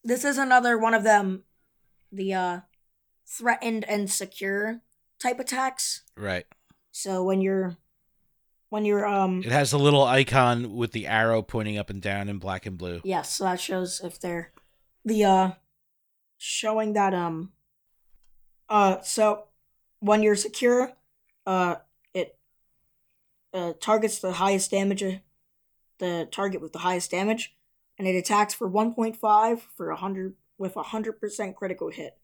this 0.02 0.24
is 0.24 0.36
another 0.36 0.76
one 0.76 0.92
of 0.92 1.02
them, 1.02 1.44
the 2.12 2.34
uh, 2.34 2.60
threatened 3.26 3.84
and 3.88 4.10
secure 4.10 4.82
type 5.18 5.40
attacks. 5.40 6.02
right. 6.16 6.46
So 6.92 7.24
when 7.24 7.40
you're, 7.40 7.76
when 8.74 8.84
you're 8.84 9.06
um, 9.06 9.40
It 9.44 9.52
has 9.52 9.72
a 9.72 9.78
little 9.78 10.02
icon 10.02 10.74
with 10.74 10.90
the 10.90 11.06
arrow 11.06 11.42
pointing 11.42 11.78
up 11.78 11.90
and 11.90 12.02
down 12.02 12.28
in 12.28 12.38
black 12.38 12.66
and 12.66 12.76
blue. 12.76 13.00
Yes, 13.04 13.36
so 13.36 13.44
that 13.44 13.60
shows 13.60 14.00
if 14.02 14.18
they're 14.18 14.50
the 15.04 15.24
uh 15.24 15.50
showing 16.38 16.92
that 16.94 17.14
um 17.14 17.52
uh 18.68 19.00
so 19.00 19.44
when 20.00 20.24
you're 20.24 20.34
secure, 20.34 20.92
uh, 21.46 21.76
it 22.12 22.36
uh, 23.54 23.74
targets 23.80 24.18
the 24.18 24.32
highest 24.32 24.72
damage, 24.72 25.04
uh, 25.04 25.18
the 25.98 26.28
target 26.32 26.60
with 26.60 26.72
the 26.72 26.80
highest 26.80 27.12
damage, 27.12 27.54
and 27.96 28.08
it 28.08 28.16
attacks 28.16 28.52
for 28.54 28.68
1.5 28.68 29.60
for 29.76 29.88
100 29.88 30.34
with 30.58 30.76
a 30.76 30.82
100% 30.82 31.54
critical 31.54 31.90
hit. 31.90 32.18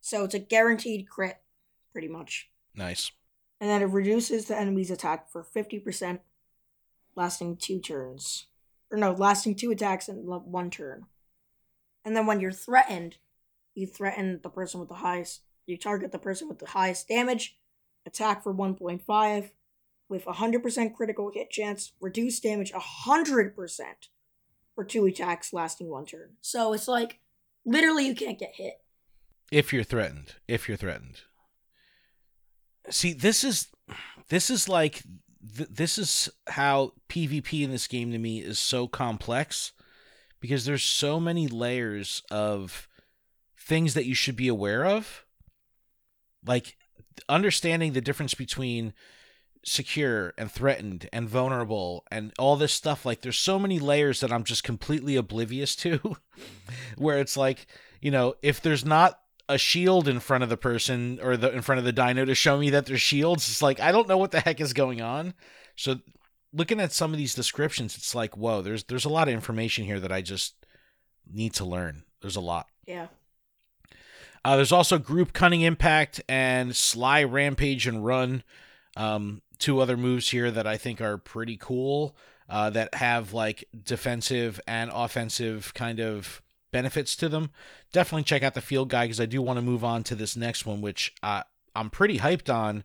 So 0.00 0.22
it's 0.22 0.34
a 0.34 0.38
guaranteed 0.38 1.08
crit, 1.10 1.38
pretty 1.92 2.08
much. 2.08 2.48
Nice. 2.76 3.10
And 3.60 3.70
then 3.70 3.82
it 3.82 3.86
reduces 3.86 4.46
the 4.46 4.58
enemy's 4.58 4.90
attack 4.90 5.30
for 5.30 5.42
50%, 5.42 6.20
lasting 7.14 7.56
two 7.56 7.80
turns. 7.80 8.46
Or 8.90 8.98
no, 8.98 9.12
lasting 9.12 9.56
two 9.56 9.70
attacks 9.70 10.08
in 10.08 10.16
one 10.16 10.70
turn. 10.70 11.06
And 12.04 12.16
then 12.16 12.26
when 12.26 12.40
you're 12.40 12.52
threatened, 12.52 13.16
you 13.74 13.86
threaten 13.86 14.40
the 14.42 14.48
person 14.48 14.78
with 14.78 14.88
the 14.88 14.96
highest, 14.96 15.42
you 15.66 15.76
target 15.76 16.12
the 16.12 16.18
person 16.18 16.48
with 16.48 16.58
the 16.58 16.66
highest 16.66 17.08
damage, 17.08 17.58
attack 18.06 18.42
for 18.42 18.54
1.5, 18.54 19.50
with 20.08 20.24
100% 20.24 20.94
critical 20.94 21.30
hit 21.34 21.50
chance, 21.50 21.92
reduce 22.00 22.38
damage 22.38 22.72
100% 22.72 23.82
for 24.74 24.84
two 24.84 25.06
attacks 25.06 25.52
lasting 25.52 25.88
one 25.88 26.06
turn. 26.06 26.30
So 26.40 26.72
it's 26.72 26.86
like, 26.86 27.18
literally, 27.64 28.06
you 28.06 28.14
can't 28.14 28.38
get 28.38 28.54
hit. 28.54 28.80
If 29.50 29.72
you're 29.72 29.84
threatened, 29.84 30.34
if 30.46 30.68
you're 30.68 30.76
threatened. 30.76 31.22
See, 32.90 33.12
this 33.12 33.44
is 33.44 33.68
this 34.28 34.50
is 34.50 34.68
like 34.68 35.02
th- 35.56 35.68
this 35.70 35.98
is 35.98 36.28
how 36.48 36.92
PvP 37.08 37.62
in 37.62 37.70
this 37.70 37.86
game 37.86 38.12
to 38.12 38.18
me 38.18 38.40
is 38.40 38.58
so 38.58 38.86
complex 38.86 39.72
because 40.40 40.64
there's 40.64 40.84
so 40.84 41.18
many 41.18 41.48
layers 41.48 42.22
of 42.30 42.88
things 43.58 43.94
that 43.94 44.06
you 44.06 44.14
should 44.14 44.36
be 44.36 44.48
aware 44.48 44.84
of. 44.84 45.24
Like 46.46 46.76
understanding 47.28 47.92
the 47.92 48.00
difference 48.00 48.34
between 48.34 48.92
secure 49.64 50.32
and 50.38 50.50
threatened 50.50 51.08
and 51.12 51.28
vulnerable 51.28 52.04
and 52.10 52.32
all 52.38 52.54
this 52.54 52.72
stuff 52.72 53.04
like 53.04 53.20
there's 53.20 53.38
so 53.38 53.58
many 53.58 53.80
layers 53.80 54.20
that 54.20 54.32
I'm 54.32 54.44
just 54.44 54.62
completely 54.62 55.16
oblivious 55.16 55.74
to 55.76 56.16
where 56.96 57.18
it's 57.18 57.36
like, 57.36 57.66
you 58.00 58.12
know, 58.12 58.34
if 58.42 58.60
there's 58.60 58.84
not 58.84 59.18
a 59.48 59.58
shield 59.58 60.08
in 60.08 60.20
front 60.20 60.42
of 60.42 60.50
the 60.50 60.56
person 60.56 61.18
or 61.22 61.36
the 61.36 61.50
in 61.52 61.62
front 61.62 61.78
of 61.78 61.84
the 61.84 61.92
dino 61.92 62.24
to 62.24 62.34
show 62.34 62.58
me 62.58 62.70
that 62.70 62.86
there's 62.86 63.00
shields. 63.00 63.48
It's 63.48 63.62
like 63.62 63.80
I 63.80 63.92
don't 63.92 64.08
know 64.08 64.18
what 64.18 64.32
the 64.32 64.40
heck 64.40 64.60
is 64.60 64.72
going 64.72 65.00
on. 65.00 65.34
So 65.76 66.00
looking 66.52 66.80
at 66.80 66.92
some 66.92 67.12
of 67.12 67.18
these 67.18 67.34
descriptions, 67.34 67.96
it's 67.96 68.14
like, 68.14 68.36
whoa, 68.36 68.62
there's 68.62 68.84
there's 68.84 69.04
a 69.04 69.10
lot 69.10 69.28
of 69.28 69.34
information 69.34 69.84
here 69.84 70.00
that 70.00 70.12
I 70.12 70.22
just 70.22 70.54
need 71.30 71.54
to 71.54 71.64
learn. 71.64 72.04
There's 72.20 72.36
a 72.36 72.40
lot. 72.40 72.66
Yeah. 72.86 73.08
Uh, 74.44 74.56
there's 74.56 74.72
also 74.72 74.98
group 74.98 75.32
cunning 75.32 75.62
impact 75.62 76.20
and 76.28 76.74
sly 76.74 77.24
rampage 77.24 77.86
and 77.86 78.04
run. 78.04 78.44
Um, 78.96 79.42
two 79.58 79.80
other 79.80 79.96
moves 79.96 80.30
here 80.30 80.50
that 80.50 80.66
I 80.66 80.76
think 80.76 81.00
are 81.00 81.18
pretty 81.18 81.56
cool. 81.56 82.16
Uh, 82.48 82.70
that 82.70 82.94
have 82.94 83.32
like 83.32 83.64
defensive 83.84 84.60
and 84.68 84.88
offensive 84.94 85.74
kind 85.74 85.98
of 85.98 86.42
benefits 86.76 87.16
to 87.16 87.28
them. 87.30 87.50
Definitely 87.92 88.24
check 88.24 88.42
out 88.42 88.52
the 88.52 88.60
field 88.60 88.90
guide 88.90 89.06
because 89.06 89.20
I 89.20 89.24
do 89.26 89.40
want 89.40 89.56
to 89.56 89.62
move 89.62 89.82
on 89.82 90.02
to 90.04 90.14
this 90.14 90.36
next 90.36 90.66
one, 90.66 90.82
which 90.82 91.14
uh, 91.22 91.42
I'm 91.74 91.88
pretty 91.88 92.18
hyped 92.18 92.52
on. 92.52 92.84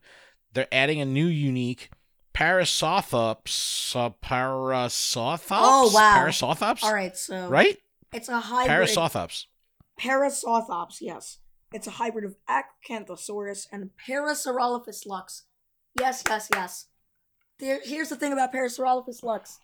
They're 0.53 0.67
adding 0.71 1.01
a 1.01 1.05
new 1.05 1.25
unique 1.25 1.89
Parasauthops. 2.33 3.95
Uh, 3.95 4.11
Parasauthops? 4.23 5.47
Oh, 5.51 5.91
wow. 5.93 6.17
Parasauthops? 6.17 6.83
All 6.83 6.93
right, 6.93 7.15
so 7.17 7.49
Right? 7.49 7.77
it's 8.13 8.29
a 8.29 8.39
hybrid. 8.39 8.87
Parasauthops. 8.89 9.45
Parasauthops, 9.99 10.97
yes. 11.01 11.39
It's 11.73 11.87
a 11.87 11.91
hybrid 11.91 12.23
of 12.25 12.35
Acrocanthosaurus 12.49 13.67
and 13.71 13.89
Parasaurolophus 14.07 15.05
lux. 15.05 15.43
Yes, 15.99 16.23
yes, 16.27 16.49
yes. 16.53 16.85
There, 17.59 17.79
here's 17.83 18.09
the 18.09 18.15
thing 18.15 18.31
about 18.33 18.53
Parasaurolophus 18.53 19.21
lux. 19.23 19.59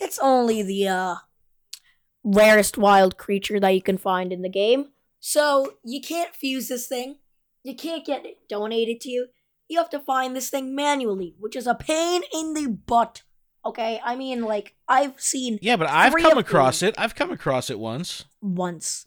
It's 0.00 0.18
only 0.20 0.62
the 0.62 0.88
uh, 0.88 1.14
rarest 2.22 2.76
wild 2.78 3.16
creature 3.16 3.58
that 3.60 3.70
you 3.70 3.82
can 3.82 3.98
find 3.98 4.32
in 4.32 4.42
the 4.42 4.48
game. 4.48 4.88
So 5.20 5.74
you 5.84 6.00
can't 6.00 6.34
fuse 6.34 6.68
this 6.68 6.86
thing. 6.86 7.18
You 7.62 7.74
can't 7.74 8.04
get 8.06 8.24
it 8.24 8.48
donated 8.48 9.00
to 9.02 9.10
you. 9.10 9.26
You 9.68 9.78
have 9.78 9.90
to 9.90 10.00
find 10.00 10.34
this 10.34 10.50
thing 10.50 10.74
manually, 10.74 11.34
which 11.38 11.54
is 11.56 11.66
a 11.66 11.74
pain 11.74 12.22
in 12.34 12.54
the 12.54 12.68
butt. 12.68 13.22
Okay, 13.64 14.00
I 14.02 14.16
mean, 14.16 14.42
like 14.42 14.74
I've 14.88 15.20
seen 15.20 15.58
Yeah, 15.60 15.76
but 15.76 15.88
I've 15.88 16.14
come 16.16 16.38
across 16.38 16.82
it. 16.82 16.94
I've 16.98 17.14
come 17.14 17.30
across 17.30 17.68
it 17.70 17.78
once. 17.78 18.24
once. 18.40 19.06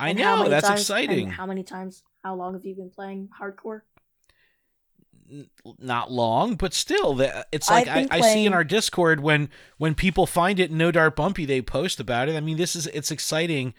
I 0.00 0.10
And 0.10 0.18
know 0.18 0.48
that's 0.48 0.66
times- 0.66 0.80
exciting. 0.80 1.30
how 1.30 1.44
many 1.44 1.62
times? 1.62 2.02
How 2.24 2.34
long 2.34 2.54
have 2.54 2.64
you 2.64 2.74
been 2.74 2.90
playing 2.90 3.28
hardcore? 3.40 3.82
Not 5.78 6.10
long, 6.10 6.54
but 6.56 6.72
still, 6.74 7.14
the- 7.14 7.46
it's 7.52 7.68
like 7.70 7.86
I've 7.88 8.08
I, 8.10 8.20
see 8.20 8.46
in 8.46 8.52
our 8.54 8.64
Discord 8.64 9.20
when 9.20 9.50
when 9.76 9.94
people 9.94 10.26
find 10.26 10.58
it 10.58 10.70
No 10.70 10.90
Dart 10.90 11.16
Bumpy, 11.16 11.44
they 11.44 11.60
post 11.62 12.00
about 12.00 12.28
it. 12.28 12.36
I 12.36 12.40
mean, 12.40 12.56
this 12.56 12.74
is 12.74 12.86
it's 12.88 13.10
exciting 13.10 13.74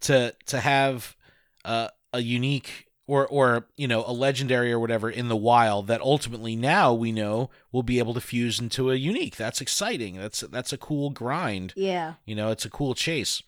to 0.00 0.34
to 0.46 0.60
have 0.60 1.16
uh, 1.64 1.88
a 2.12 2.20
unique 2.20 2.86
or 3.06 3.26
or 3.26 3.66
you 3.76 3.88
know 3.88 4.04
a 4.06 4.12
legendary 4.12 4.70
or 4.72 4.78
whatever 4.78 5.10
in 5.10 5.28
the 5.28 5.36
wild 5.36 5.86
that 5.88 6.00
ultimately 6.00 6.54
now 6.54 6.92
we 6.92 7.12
know 7.12 7.50
will 7.72 7.82
be 7.82 7.98
able 7.98 8.14
to 8.14 8.20
fuse 8.20 8.60
into 8.60 8.90
a 8.90 8.94
unique. 8.94 9.36
That's 9.36 9.60
exciting. 9.60 10.16
That's 10.16 10.40
that's 10.40 10.72
a 10.72 10.78
cool 10.78 11.10
grind. 11.10 11.72
Yeah. 11.76 12.14
You 12.24 12.34
know, 12.34 12.50
it's 12.50 12.64
a 12.64 12.70
cool 12.70 12.94
chase. 12.94 13.42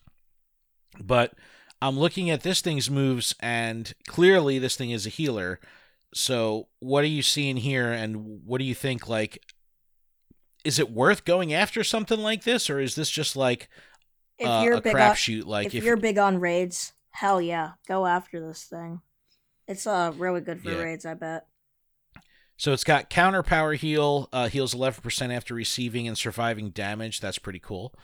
But 1.01 1.35
I'm 1.81 1.99
looking 1.99 2.31
at 2.31 2.43
this 2.43 2.61
thing's 2.61 2.91
moves, 2.91 3.35
and 3.41 3.93
clearly 4.07 4.59
this 4.59 4.77
thing 4.77 4.91
is 4.91 5.07
a 5.07 5.11
healer. 5.11 5.59
So, 6.15 6.69
what 6.81 7.05
are 7.05 7.09
you 7.09 7.23
seeing 7.23 7.57
here, 7.57 7.91
and 7.91 8.43
what 8.45 8.59
do 8.59 8.65
you 8.65 8.75
think? 8.75 9.09
Like, 9.09 9.43
is 10.65 10.79
it 10.79 10.91
worth 10.91 11.25
going 11.25 11.53
after 11.55 11.83
something 11.83 12.21
like 12.21 12.45
this, 12.45 12.69
or 12.69 12.81
is 12.81 12.95
this 12.95 13.11
just 13.11 13.35
like 13.35 13.69
If 14.39 14.49
uh, 14.49 14.61
you're 14.63 14.77
a 14.77 14.83
crapshoot? 14.83 15.47
Like, 15.47 15.69
if, 15.69 15.77
if, 15.77 15.85
you're 15.85 15.97
big 15.97 16.19
on 16.19 16.39
raids, 16.39 16.93
hell 17.13 17.41
yeah, 17.41 17.73
go 17.89 18.07
after 18.07 18.47
this 18.47 18.65
thing. 18.65 19.01
It's 19.67 19.87
uh 19.87 20.13
really 20.17 20.41
good 20.41 20.61
for 20.61 20.71
Yeah. 20.71 20.83
raids, 20.83 21.07
I 21.07 21.15
bet. 21.15 21.47
so 22.57 22.73
it's 22.73 22.85
got 22.85 23.09
counter 23.09 23.43
power 23.43 23.75
heal, 23.75 24.29
uh, 24.33 24.49
heals 24.49 24.75
11% 24.75 25.35
after 25.35 25.55
receiving 25.55 26.07
and 26.07 26.19
surviving 26.19 26.71
damage. 26.71 27.21
That's 27.21 27.39
pretty 27.39 27.59
cool. 27.59 27.95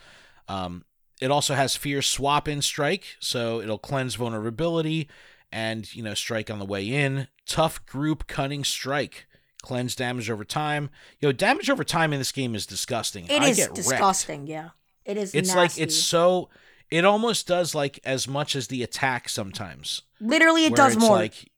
Um, 0.49 0.85
it 1.21 1.31
also 1.31 1.55
has 1.55 1.77
fear 1.77 2.01
swap 2.01 2.49
in 2.49 2.63
strike, 2.63 3.17
so 3.21 3.61
it'll 3.61 3.79
cleanse 3.79 4.15
vulnerability 4.15 5.09
and 5.53 5.95
you 5.95 6.03
know 6.03 6.15
strike 6.15 6.51
on 6.51 6.59
the 6.59 6.65
way 6.67 6.87
in. 6.89 7.29
Tough 7.47 7.85
group 7.87 8.27
cunning 8.27 8.65
strike, 8.65 9.27
cleanse 9.63 9.95
damage 9.95 10.29
over 10.31 10.45
time. 10.45 10.91
Yo, 11.21 11.33
damage 11.33 11.71
over 11.71 11.85
time 11.85 12.13
in 12.13 12.19
this 12.19 12.33
game 12.33 12.55
is 12.55 12.67
disgusting. 12.67 13.27
It 13.27 13.43
I 13.43 13.49
is 13.49 13.57
get 13.57 13.67
wrecked. 13.69 13.77
disgusting. 13.77 14.47
Yeah, 14.47 14.71
it 15.05 15.17
is. 15.17 15.35
It's 15.35 15.49
nasty. 15.55 15.59
like 15.81 15.89
it's 15.89 15.97
so. 15.97 16.49
It 16.91 17.05
almost 17.05 17.47
does 17.47 17.75
like 17.75 18.01
as 18.05 18.27
much 18.27 18.57
as 18.57 18.69
the 18.69 18.83
attack 18.83 19.29
sometimes. 19.29 20.03
literally 20.21 20.65
it 20.65 20.75
does 20.75 20.97
more. 20.97 21.11
Like 21.17 21.51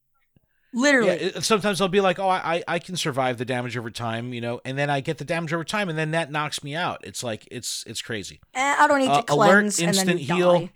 literally, 0.73 1.09
yeah, 1.09 1.15
it- 1.37 1.45
sometimes 1.45 1.81
I'll 1.81 1.89
be 1.89 2.01
like, 2.01 2.19
oh, 2.19 2.29
I, 2.29 2.63
I- 2.67 2.79
can 2.81 2.97
survive 2.97 3.39
the 3.39 3.45
damage 3.45 3.77
over 3.77 3.91
time, 3.91 4.33
you 4.33 4.41
know, 4.41 4.61
and 4.65 4.77
then 4.79 4.91
I 4.91 5.01
get 5.01 5.19
the 5.19 5.25
damage 5.25 5.53
over 5.53 5.65
time, 5.65 5.89
and 5.89 5.97
then 5.99 6.13
that 6.13 6.31
knocks 6.33 6.63
me 6.65 6.75
out. 6.75 7.01
It's 7.05 7.23
like 7.23 7.47
it's 7.51 7.85
it's 7.87 8.03
crazy. 8.03 8.41
Eh, 8.55 8.77
I 8.79 8.87
don't 8.89 8.99
need 9.01 9.09
Uh, 9.09 9.23
to 9.23 9.33
alert, 9.35 9.47
cleanse 9.61 9.79
and 9.81 9.95
then 9.95 10.09
instant 10.09 10.21
heal. 10.21 10.59
die. 10.61 10.71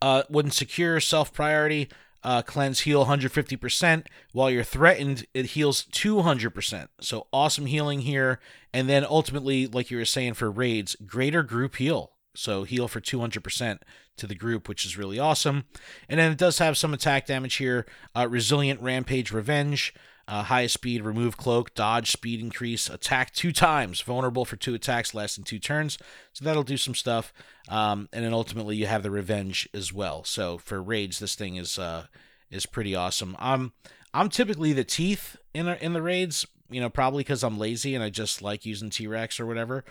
Uh, 0.00 0.22
when 0.28 0.50
secure, 0.50 1.00
self 1.00 1.32
priority, 1.32 1.88
uh, 2.22 2.42
cleanse 2.42 2.80
heal 2.80 3.06
150%. 3.06 4.06
While 4.32 4.50
you're 4.50 4.64
threatened, 4.64 5.26
it 5.34 5.46
heals 5.46 5.84
200%. 5.86 6.88
So 7.00 7.26
awesome 7.32 7.66
healing 7.66 8.00
here. 8.00 8.40
And 8.72 8.88
then 8.88 9.04
ultimately, 9.04 9.66
like 9.66 9.90
you 9.90 9.98
were 9.98 10.04
saying 10.04 10.34
for 10.34 10.50
raids, 10.50 10.96
greater 11.06 11.42
group 11.42 11.76
heal. 11.76 12.12
So 12.34 12.64
heal 12.64 12.86
for 12.86 13.00
200% 13.00 13.78
to 14.16 14.26
the 14.26 14.34
group, 14.34 14.68
which 14.68 14.84
is 14.84 14.96
really 14.98 15.18
awesome. 15.18 15.64
And 16.08 16.20
then 16.20 16.32
it 16.32 16.38
does 16.38 16.58
have 16.58 16.76
some 16.76 16.94
attack 16.94 17.26
damage 17.26 17.56
here. 17.56 17.86
Uh, 18.14 18.28
resilient 18.28 18.80
rampage 18.80 19.32
revenge. 19.32 19.94
Uh, 20.28 20.42
highest 20.42 20.74
speed, 20.74 21.02
remove 21.02 21.38
cloak, 21.38 21.74
dodge 21.74 22.10
speed 22.12 22.38
increase, 22.38 22.90
attack 22.90 23.32
two 23.32 23.50
times, 23.50 24.02
vulnerable 24.02 24.44
for 24.44 24.56
two 24.56 24.74
attacks 24.74 25.14
lasting 25.14 25.42
two 25.42 25.58
turns. 25.58 25.96
So 26.34 26.44
that'll 26.44 26.64
do 26.64 26.76
some 26.76 26.94
stuff. 26.94 27.32
Um, 27.70 28.10
and 28.12 28.22
then 28.22 28.34
ultimately 28.34 28.76
you 28.76 28.84
have 28.84 29.02
the 29.02 29.10
revenge 29.10 29.66
as 29.72 29.90
well. 29.90 30.24
So 30.24 30.58
for 30.58 30.82
raids, 30.82 31.18
this 31.18 31.34
thing 31.34 31.56
is 31.56 31.78
uh, 31.78 32.08
is 32.50 32.66
pretty 32.66 32.94
awesome. 32.94 33.36
I'm 33.38 33.72
I'm 34.12 34.28
typically 34.28 34.74
the 34.74 34.84
teeth 34.84 35.38
in 35.54 35.66
in 35.66 35.94
the 35.94 36.02
raids, 36.02 36.46
you 36.68 36.82
know, 36.82 36.90
probably 36.90 37.24
because 37.24 37.42
I'm 37.42 37.58
lazy 37.58 37.94
and 37.94 38.04
I 38.04 38.10
just 38.10 38.42
like 38.42 38.66
using 38.66 38.90
T 38.90 39.06
Rex 39.06 39.40
or 39.40 39.46
whatever. 39.46 39.82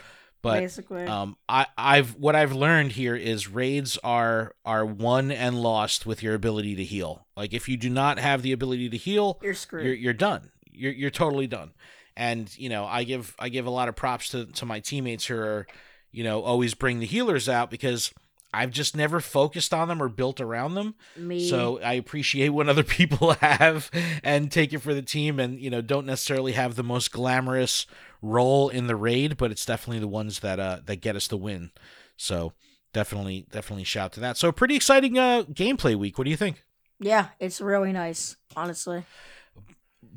But 0.41 0.59
basically. 0.59 1.05
um, 1.05 1.35
I, 1.49 1.65
I've 1.77 2.15
what 2.15 2.35
I've 2.35 2.53
learned 2.53 2.93
here 2.93 3.15
is 3.15 3.47
raids 3.47 3.97
are 4.03 4.53
are 4.65 4.85
won 4.85 5.31
and 5.31 5.59
lost 5.61 6.05
with 6.05 6.21
your 6.21 6.35
ability 6.35 6.75
to 6.75 6.83
heal. 6.83 7.25
Like 7.35 7.53
if 7.53 7.67
you 7.67 7.75
do 7.77 7.89
not 7.89 8.19
have 8.19 8.41
the 8.43 8.51
ability 8.51 8.89
to 8.89 8.97
heal, 8.97 9.39
you're 9.41 9.53
screwed. 9.53 9.85
you're 9.85 9.95
you're 9.95 10.13
done. 10.13 10.51
You're 10.71 10.93
you're 10.93 11.09
totally 11.09 11.47
done. 11.47 11.71
And 12.15 12.55
you 12.57 12.69
know, 12.69 12.85
I 12.85 13.03
give 13.03 13.35
I 13.39 13.49
give 13.49 13.65
a 13.65 13.71
lot 13.71 13.89
of 13.89 13.95
props 13.95 14.29
to 14.29 14.45
to 14.45 14.65
my 14.65 14.79
teammates 14.79 15.25
who 15.25 15.37
are, 15.37 15.67
you 16.11 16.23
know, 16.23 16.41
always 16.41 16.73
bring 16.73 16.99
the 16.99 17.05
healers 17.05 17.49
out 17.49 17.69
because 17.69 18.13
I've 18.53 18.71
just 18.71 18.95
never 18.95 19.19
focused 19.19 19.73
on 19.73 19.87
them 19.87 20.01
or 20.01 20.09
built 20.09 20.39
around 20.39 20.75
them. 20.75 20.95
Me. 21.15 21.47
So 21.49 21.79
I 21.81 21.93
appreciate 21.93 22.49
when 22.49 22.69
other 22.69 22.83
people 22.97 23.33
have 23.33 23.91
and 24.23 24.51
take 24.51 24.73
it 24.73 24.79
for 24.79 24.93
the 24.93 25.01
team 25.01 25.39
and 25.39 25.59
you 25.59 25.69
know 25.69 25.81
don't 25.81 26.05
necessarily 26.05 26.53
have 26.53 26.75
the 26.75 26.83
most 26.83 27.11
glamorous 27.11 27.85
role 28.21 28.69
in 28.69 28.87
the 28.87 28.95
raid, 28.95 29.37
but 29.37 29.51
it's 29.51 29.65
definitely 29.65 29.99
the 29.99 30.07
ones 30.07 30.39
that 30.39 30.59
uh 30.59 30.79
that 30.85 30.97
get 30.97 31.15
us 31.15 31.27
the 31.27 31.37
win. 31.37 31.71
So 32.15 32.53
definitely 32.93 33.47
definitely 33.51 33.83
shout 33.83 34.13
to 34.13 34.19
that. 34.21 34.37
So 34.37 34.51
pretty 34.51 34.75
exciting 34.75 35.17
uh 35.17 35.43
gameplay 35.43 35.95
week. 35.95 36.17
What 36.17 36.25
do 36.25 36.31
you 36.31 36.37
think? 36.37 36.63
yeah, 36.99 37.27
it's 37.39 37.61
really 37.61 37.91
nice, 37.93 38.37
honestly. 38.55 39.03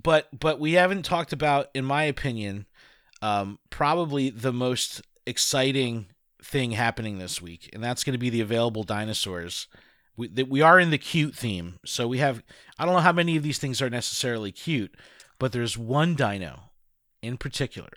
But 0.02 0.28
but 0.38 0.58
we 0.58 0.72
haven't 0.72 1.04
talked 1.04 1.32
about 1.32 1.68
in 1.74 1.84
my 1.84 2.04
opinion 2.04 2.66
um 3.22 3.58
probably 3.68 4.30
the 4.30 4.52
most 4.52 5.02
exciting 5.26 6.06
thing 6.42 6.70
happening 6.70 7.18
this 7.18 7.42
week 7.42 7.68
and 7.74 7.84
that's 7.84 8.02
going 8.02 8.14
to 8.14 8.18
be 8.18 8.30
the 8.30 8.40
available 8.40 8.82
dinosaurs. 8.82 9.68
We 10.16 10.28
that 10.28 10.48
we 10.48 10.62
are 10.62 10.80
in 10.80 10.90
the 10.90 10.98
cute 10.98 11.34
theme. 11.34 11.78
So 11.84 12.08
we 12.08 12.18
have 12.18 12.42
I 12.78 12.86
don't 12.86 12.94
know 12.94 13.00
how 13.00 13.12
many 13.12 13.36
of 13.36 13.42
these 13.42 13.58
things 13.58 13.82
are 13.82 13.90
necessarily 13.90 14.52
cute, 14.52 14.94
but 15.38 15.52
there's 15.52 15.76
one 15.76 16.14
dino 16.14 16.69
in 17.22 17.36
particular 17.36 17.90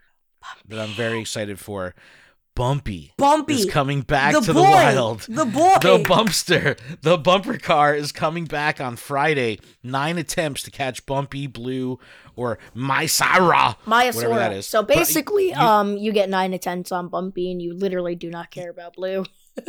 that 0.68 0.80
I'm 0.80 0.90
very 0.96 1.20
excited 1.20 1.60
for. 1.60 1.96
Bumpy. 2.56 3.14
Bumpy. 3.18 3.56
is 3.56 3.66
coming 3.66 4.02
back 4.02 4.34
the 4.36 4.42
to 4.42 4.54
boy, 4.54 4.60
the 4.62 4.70
wild. 4.70 5.22
The 5.22 5.46
boy. 5.46 5.74
The 5.82 6.04
bumpster, 6.04 6.80
the 7.02 7.18
bumper 7.18 7.58
car 7.58 7.96
is 7.96 8.12
coming 8.12 8.46
back 8.46 8.80
on 8.80 8.96
Friday. 8.96 9.58
Nine 9.82 10.20
attempts 10.20 10.62
to 10.64 10.70
catch 10.72 11.04
Bumpy, 11.08 11.48
Blue, 11.48 11.98
or 12.36 12.60
Maiasaura. 12.76 13.76
Whatever 13.88 14.36
that 14.36 14.54
is. 14.54 14.68
So 14.68 14.84
basically, 14.84 15.50
you- 15.50 15.56
um, 15.56 15.98
you 15.98 16.12
get 16.12 16.30
nine 16.30 16.54
attempts 16.54 16.92
on 16.92 17.08
Bumpy, 17.08 17.52
and 17.52 17.60
you 17.60 17.74
literally 17.74 18.14
do 18.14 18.30
not 18.30 18.52
care 18.52 18.70
about 18.70 18.94
Blue. 18.94 19.26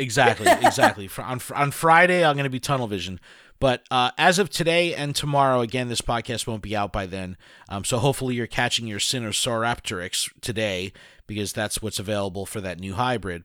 Exactly, 0.00 0.46
exactly. 0.48 1.10
On 1.18 1.40
on 1.56 1.70
Friday, 1.72 2.24
I'm 2.24 2.36
going 2.36 2.44
to 2.44 2.50
be 2.50 2.60
tunnel 2.60 2.86
vision. 2.86 3.18
But 3.60 3.82
uh, 3.90 4.12
as 4.16 4.38
of 4.38 4.50
today 4.50 4.94
and 4.94 5.14
tomorrow, 5.14 5.60
again, 5.60 5.88
this 5.88 6.00
podcast 6.00 6.46
won't 6.46 6.62
be 6.62 6.76
out 6.76 6.92
by 6.92 7.06
then. 7.06 7.36
Um, 7.68 7.84
so 7.84 7.98
hopefully 7.98 8.34
you're 8.34 8.46
catching 8.46 8.86
your 8.86 9.00
Sinosauropteryx 9.00 10.30
today 10.40 10.92
because 11.26 11.52
that's 11.52 11.82
what's 11.82 11.98
available 11.98 12.46
for 12.46 12.60
that 12.60 12.78
new 12.78 12.94
hybrid. 12.94 13.44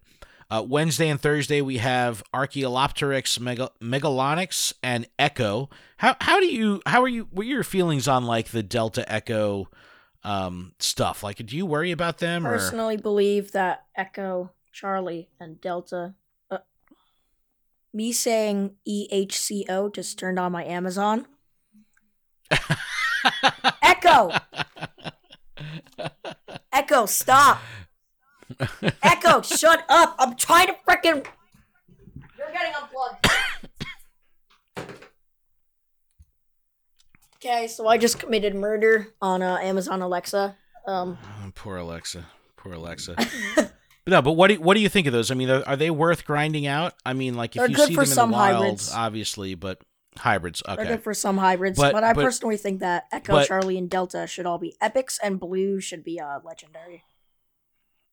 Uh, 0.51 0.61
Wednesday 0.61 1.09
and 1.09 1.19
Thursday 1.19 1.61
we 1.61 1.77
have 1.77 2.21
Archaeolopteryx, 2.33 3.39
Mega- 3.39 3.71
Megalonyx, 3.81 4.73
and 4.83 5.07
Echo. 5.17 5.69
How 5.97 6.15
how 6.21 6.39
do 6.39 6.45
you 6.45 6.81
how 6.85 7.01
are 7.01 7.07
you? 7.07 7.27
What 7.31 7.45
are 7.45 7.49
your 7.49 7.63
feelings 7.63 8.07
on 8.07 8.25
like 8.25 8.49
the 8.49 8.61
Delta 8.61 9.09
Echo 9.11 9.69
um, 10.23 10.73
stuff? 10.77 11.23
Like, 11.23 11.43
do 11.43 11.57
you 11.57 11.65
worry 11.65 11.91
about 11.91 12.19
them 12.19 12.45
or? 12.45 12.51
Personally, 12.51 12.97
believe 12.97 13.51
that 13.53 13.85
Echo, 13.95 14.51
Charlie, 14.71 15.29
and 15.39 15.59
Delta. 15.59 16.13
Me 17.93 18.11
saying 18.11 18.75
Echo 18.87 19.89
just 19.89 20.17
turned 20.17 20.39
on 20.39 20.51
my 20.51 20.63
Amazon. 20.65 21.27
Echo! 23.83 24.31
Echo, 26.71 27.05
stop! 27.05 27.59
Echo, 29.03 29.41
shut 29.41 29.85
up! 29.89 30.15
I'm 30.17 30.35
trying 30.35 30.67
to 30.67 30.75
freaking. 30.87 31.25
You're 32.37 32.51
getting 32.51 32.73
unplugged. 32.81 33.27
okay, 37.37 37.67
so 37.67 37.87
I 37.87 37.97
just 37.97 38.19
committed 38.19 38.55
murder 38.55 39.13
on 39.21 39.41
uh, 39.41 39.57
Amazon 39.61 40.01
Alexa. 40.01 40.55
Um, 40.87 41.17
Oh, 41.23 41.51
poor 41.55 41.77
Alexa. 41.77 42.25
Poor 42.57 42.73
Alexa. 42.73 43.15
But 44.05 44.11
no, 44.11 44.21
but 44.21 44.33
what 44.33 44.47
do 44.49 44.55
you, 44.55 44.61
what 44.61 44.73
do 44.75 44.81
you 44.81 44.89
think 44.89 45.07
of 45.07 45.13
those? 45.13 45.31
I 45.31 45.35
mean, 45.35 45.49
are, 45.49 45.63
are 45.65 45.75
they 45.77 45.89
worth 45.89 46.25
grinding 46.25 46.67
out? 46.67 46.93
I 47.05 47.13
mean, 47.13 47.35
like 47.35 47.55
if 47.55 47.61
They're 47.61 47.69
you 47.69 47.75
good 47.75 47.87
see 47.87 47.93
for 47.95 48.01
them 48.01 48.09
in 48.09 48.15
some 48.15 48.31
the 48.31 48.37
wild, 48.37 48.55
hybrids. 48.63 48.91
obviously, 48.93 49.55
but 49.55 49.81
hybrids. 50.17 50.61
Okay, 50.67 50.75
They're 50.75 50.95
good 50.97 51.03
for 51.03 51.13
some 51.13 51.37
hybrids, 51.37 51.79
But- 51.79 51.93
but, 51.93 52.03
I 52.03 52.13
but- 52.13 52.23
personally 52.23 52.57
think 52.57 52.81
that 52.81 53.05
Echo, 53.11 53.33
but- 53.33 53.47
Charlie, 53.47 53.77
and 53.77 53.89
Delta 53.89 54.27
should 54.27 54.45
all 54.45 54.57
be 54.57 54.75
epics, 54.81 55.19
and 55.23 55.39
Blue 55.39 55.79
should 55.79 56.03
be 56.03 56.19
uh, 56.19 56.39
legendary. 56.43 57.03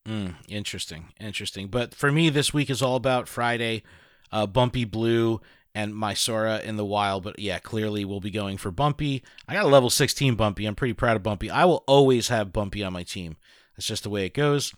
Mm, 0.09 0.37
interesting, 0.49 1.09
interesting. 1.21 1.69
But 1.69 1.95
for 1.95 2.11
me, 2.11 2.31
this 2.31 2.55
week 2.55 2.71
is 2.71 2.81
all 2.83 2.97
about 2.97 3.29
Friday, 3.29 3.83
uh, 4.33 4.47
Bumpy 4.47 4.85
Blue 4.85 5.41
and 5.75 5.93
Maiasaura 5.93 6.63
in 6.65 6.77
the 6.77 6.85
wild. 6.85 7.23
But 7.23 7.39
yeah, 7.39 7.59
clearly 7.59 8.05
we'll 8.05 8.21
be 8.21 8.31
going 8.31 8.57
for 8.57 8.71
Bumpy. 8.71 9.23
I 9.47 9.55
got 9.55 9.65
a 9.65 9.69
level 9.69 9.91
16 9.91 10.37
Bumpy. 10.37 10.67
I'm 10.67 10.75
pretty 10.75 10.95
proud 10.95 11.17
of 11.17 11.23
Bumpy. 11.23 11.51
I 11.51 11.65
will 11.65 11.85
always 11.87 12.29
have 12.29 12.53
Bumpy 12.53 12.83
on 12.83 12.93
my 12.93 13.03
team. 13.03 13.37
That's 13.77 13.87
just 13.87 14.03
the 14.05 14.11
way 14.11 14.25
it 14.25 14.35
goes. 14.35 14.73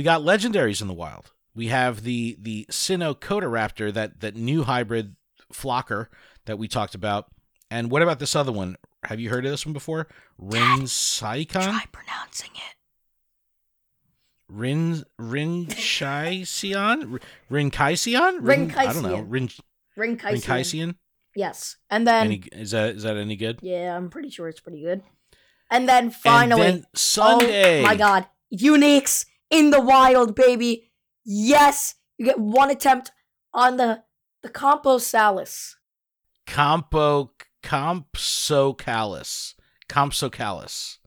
We 0.00 0.04
got 0.04 0.22
legendaries 0.22 0.80
in 0.80 0.88
the 0.88 0.94
wild. 0.94 1.30
We 1.54 1.66
have 1.66 2.04
the 2.04 2.34
the 2.40 2.64
Sinnoh 2.70 3.16
Raptor, 3.18 3.92
that 3.92 4.20
that 4.20 4.34
new 4.34 4.62
hybrid 4.62 5.14
flocker 5.52 6.06
that 6.46 6.58
we 6.58 6.68
talked 6.68 6.94
about. 6.94 7.26
And 7.70 7.90
what 7.90 8.00
about 8.00 8.18
this 8.18 8.34
other 8.34 8.50
one? 8.50 8.76
Have 9.04 9.20
you 9.20 9.28
heard 9.28 9.44
of 9.44 9.50
this 9.50 9.66
one 9.66 9.74
before? 9.74 10.08
Rinsaikon? 10.40 11.64
Try 11.64 11.84
pronouncing 11.92 12.48
it. 12.54 12.76
Rin 14.48 15.04
Rinchaisian? 15.20 17.20
Rinkaisian? 17.50 18.38
Rin, 18.40 18.72
I 18.74 18.86
don't 18.90 19.02
know. 19.02 19.20
Rin 19.20 19.50
Rinkaisian. 19.98 20.40
Rinkaisian? 20.40 20.94
Yes. 21.36 21.76
And 21.90 22.06
then, 22.06 22.24
Any 22.24 22.42
is 22.52 22.70
that 22.70 22.96
is 22.96 23.02
that 23.02 23.18
any 23.18 23.36
good? 23.36 23.58
yeah, 23.60 23.94
I'm 23.94 24.08
pretty 24.08 24.30
sure 24.30 24.48
it's 24.48 24.60
pretty 24.60 24.80
good. 24.80 25.02
And 25.70 25.86
then 25.86 26.04
And 26.04 26.14
finally, 26.14 26.62
then 26.62 26.86
Sunday. 26.94 27.80
oh 27.80 27.82
my 27.82 27.96
god, 27.96 28.24
Unix 28.50 29.26
in 29.50 29.70
the 29.70 29.80
wild, 29.80 30.34
baby. 30.34 30.90
Yes, 31.24 31.96
you 32.16 32.24
get 32.24 32.38
one 32.38 32.70
attempt 32.70 33.10
on 33.52 33.76
the 33.76 34.02
the 34.42 34.48
Composalis. 34.48 35.74
Compo 36.46 37.32
Compsocalis. 37.62 39.54
Compsocalis. 39.88 40.98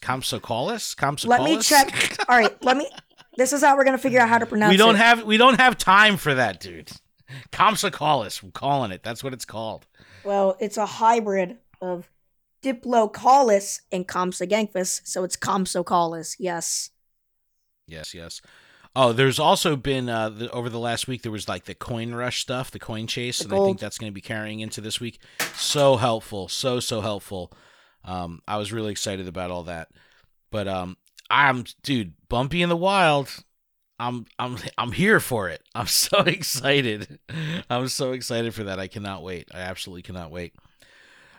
Compsocalis? 0.00 0.96
Compsocalis? 0.96 1.26
Let 1.26 1.42
me 1.42 1.60
check. 1.60 2.16
All 2.28 2.36
right, 2.36 2.62
let 2.62 2.76
me. 2.76 2.90
This 3.36 3.52
is 3.52 3.62
how 3.62 3.76
we're 3.76 3.84
gonna 3.84 3.98
figure 3.98 4.20
out 4.20 4.28
how 4.28 4.38
to 4.38 4.46
pronounce 4.46 4.70
it. 4.70 4.74
we 4.74 4.76
don't 4.76 4.96
it. 4.96 4.98
have 4.98 5.24
we 5.24 5.36
don't 5.36 5.60
have 5.60 5.78
time 5.78 6.16
for 6.16 6.34
that, 6.34 6.60
dude. 6.60 6.90
Compsocalis. 7.52 8.42
I'm 8.42 8.50
calling 8.50 8.90
it. 8.90 9.02
That's 9.02 9.22
what 9.22 9.32
it's 9.32 9.44
called. 9.44 9.86
Well, 10.24 10.56
it's 10.60 10.76
a 10.76 10.86
hybrid 10.86 11.58
of 11.80 12.08
Diplocaulus 12.62 13.80
and 13.92 14.06
Compsognathus, 14.06 15.02
so 15.04 15.24
it's 15.24 15.36
Compsocaulus. 15.36 16.36
Yes. 16.38 16.90
Yes, 17.86 18.14
yes. 18.14 18.40
Oh, 18.94 19.12
there's 19.12 19.38
also 19.38 19.76
been 19.76 20.08
uh, 20.08 20.30
the, 20.30 20.50
over 20.50 20.70
the 20.70 20.78
last 20.78 21.06
week 21.06 21.20
there 21.20 21.30
was 21.30 21.48
like 21.48 21.66
the 21.66 21.74
coin 21.74 22.14
rush 22.14 22.40
stuff, 22.40 22.70
the 22.70 22.78
coin 22.78 23.06
chase, 23.06 23.40
The 23.40 23.44
and 23.44 23.54
I 23.54 23.66
think 23.66 23.78
that's 23.78 23.98
going 23.98 24.10
to 24.10 24.14
be 24.14 24.22
carrying 24.22 24.60
into 24.60 24.80
this 24.80 25.00
week. 25.00 25.20
So 25.54 25.96
helpful, 25.96 26.48
so 26.48 26.80
so 26.80 27.02
helpful. 27.02 27.52
Um, 28.04 28.40
I 28.48 28.56
was 28.56 28.72
really 28.72 28.92
excited 28.92 29.28
about 29.28 29.50
all 29.50 29.64
that, 29.64 29.88
but 30.50 30.66
um, 30.66 30.96
I'm 31.28 31.64
dude, 31.82 32.14
Bumpy 32.30 32.62
in 32.62 32.70
the 32.70 32.76
Wild. 32.76 33.44
I'm 33.98 34.26
I'm 34.38 34.56
I'm 34.78 34.92
here 34.92 35.20
for 35.20 35.50
it. 35.50 35.62
I'm 35.74 35.86
so 35.88 36.20
excited. 36.20 37.18
I'm 37.68 37.88
so 37.88 38.12
excited 38.12 38.54
for 38.54 38.64
that. 38.64 38.78
I 38.78 38.88
cannot 38.88 39.22
wait. 39.22 39.48
I 39.52 39.58
absolutely 39.58 40.02
cannot 40.02 40.30
wait. 40.30 40.54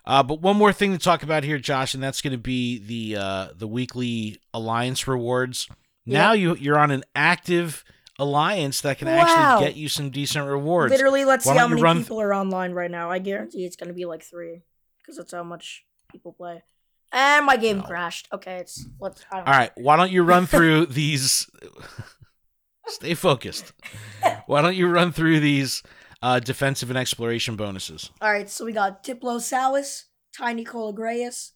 Uh, 0.08 0.24
but 0.24 0.40
one 0.42 0.56
more 0.56 0.72
thing 0.72 0.94
to 0.94 0.98
talk 0.98 1.22
about 1.22 1.44
here, 1.44 1.60
Josh, 1.60 1.94
and 1.94 2.02
that's 2.02 2.22
going 2.22 2.32
to 2.32 2.38
be 2.38 2.80
the 2.80 3.20
uh, 3.22 3.48
the 3.54 3.68
weekly 3.68 4.40
alliance 4.54 5.06
rewards. 5.08 5.68
Now 6.06 6.32
you 6.32 6.56
you're 6.56 6.80
on 6.80 6.92
an 6.92 7.04
active 7.14 7.84
alliance 8.18 8.80
that 8.82 8.98
can 9.00 9.10
Wow. 9.10 9.14
actually 9.16 9.68
get 9.68 9.76
you 9.76 9.90
some 9.90 10.10
decent 10.10 10.48
rewards. 10.48 10.92
Literally, 10.92 11.26
let's 11.26 11.46
Why 11.46 11.54
see 11.54 11.60
how 11.60 11.68
many 11.68 11.82
run- 11.82 11.98
people 12.00 12.22
are 12.22 12.34
online 12.34 12.72
right 12.72 12.90
now. 12.90 13.12
I 13.12 13.20
guarantee 13.20 13.66
it's 13.66 13.76
gonna 13.76 13.92
be 13.94 14.06
like 14.06 14.24
three, 14.24 14.62
because 15.00 15.18
that's 15.18 15.34
how 15.34 15.44
much 15.44 15.84
people 16.10 16.32
play. 16.32 16.64
And 17.12 17.46
my 17.46 17.58
game 17.58 17.80
No. 17.80 17.84
crashed. 17.84 18.30
Okay, 18.32 18.56
it's 18.58 18.88
let's. 19.02 19.26
I 19.30 19.38
don't 19.40 19.48
All 19.50 19.54
right, 19.54 19.72
why 19.76 19.98
don't 19.98 20.12
you 20.12 20.24
run 20.24 20.46
through 20.48 20.86
these? 20.86 21.50
Stay 22.88 23.14
focused. 23.16 23.74
Why 24.46 24.62
don't 24.62 24.76
you 24.78 24.88
run 24.88 25.12
through 25.12 25.42
these 25.42 25.84
uh, 26.22 26.40
defensive 26.40 26.90
and 26.90 26.98
exploration 26.98 27.56
bonuses? 27.56 28.10
All 28.22 28.32
right, 28.32 28.50
so 28.50 28.66
we 28.66 28.74
got 28.74 29.04
Diplosaurus, 29.04 30.06
Tanycolagreus, 30.38 31.52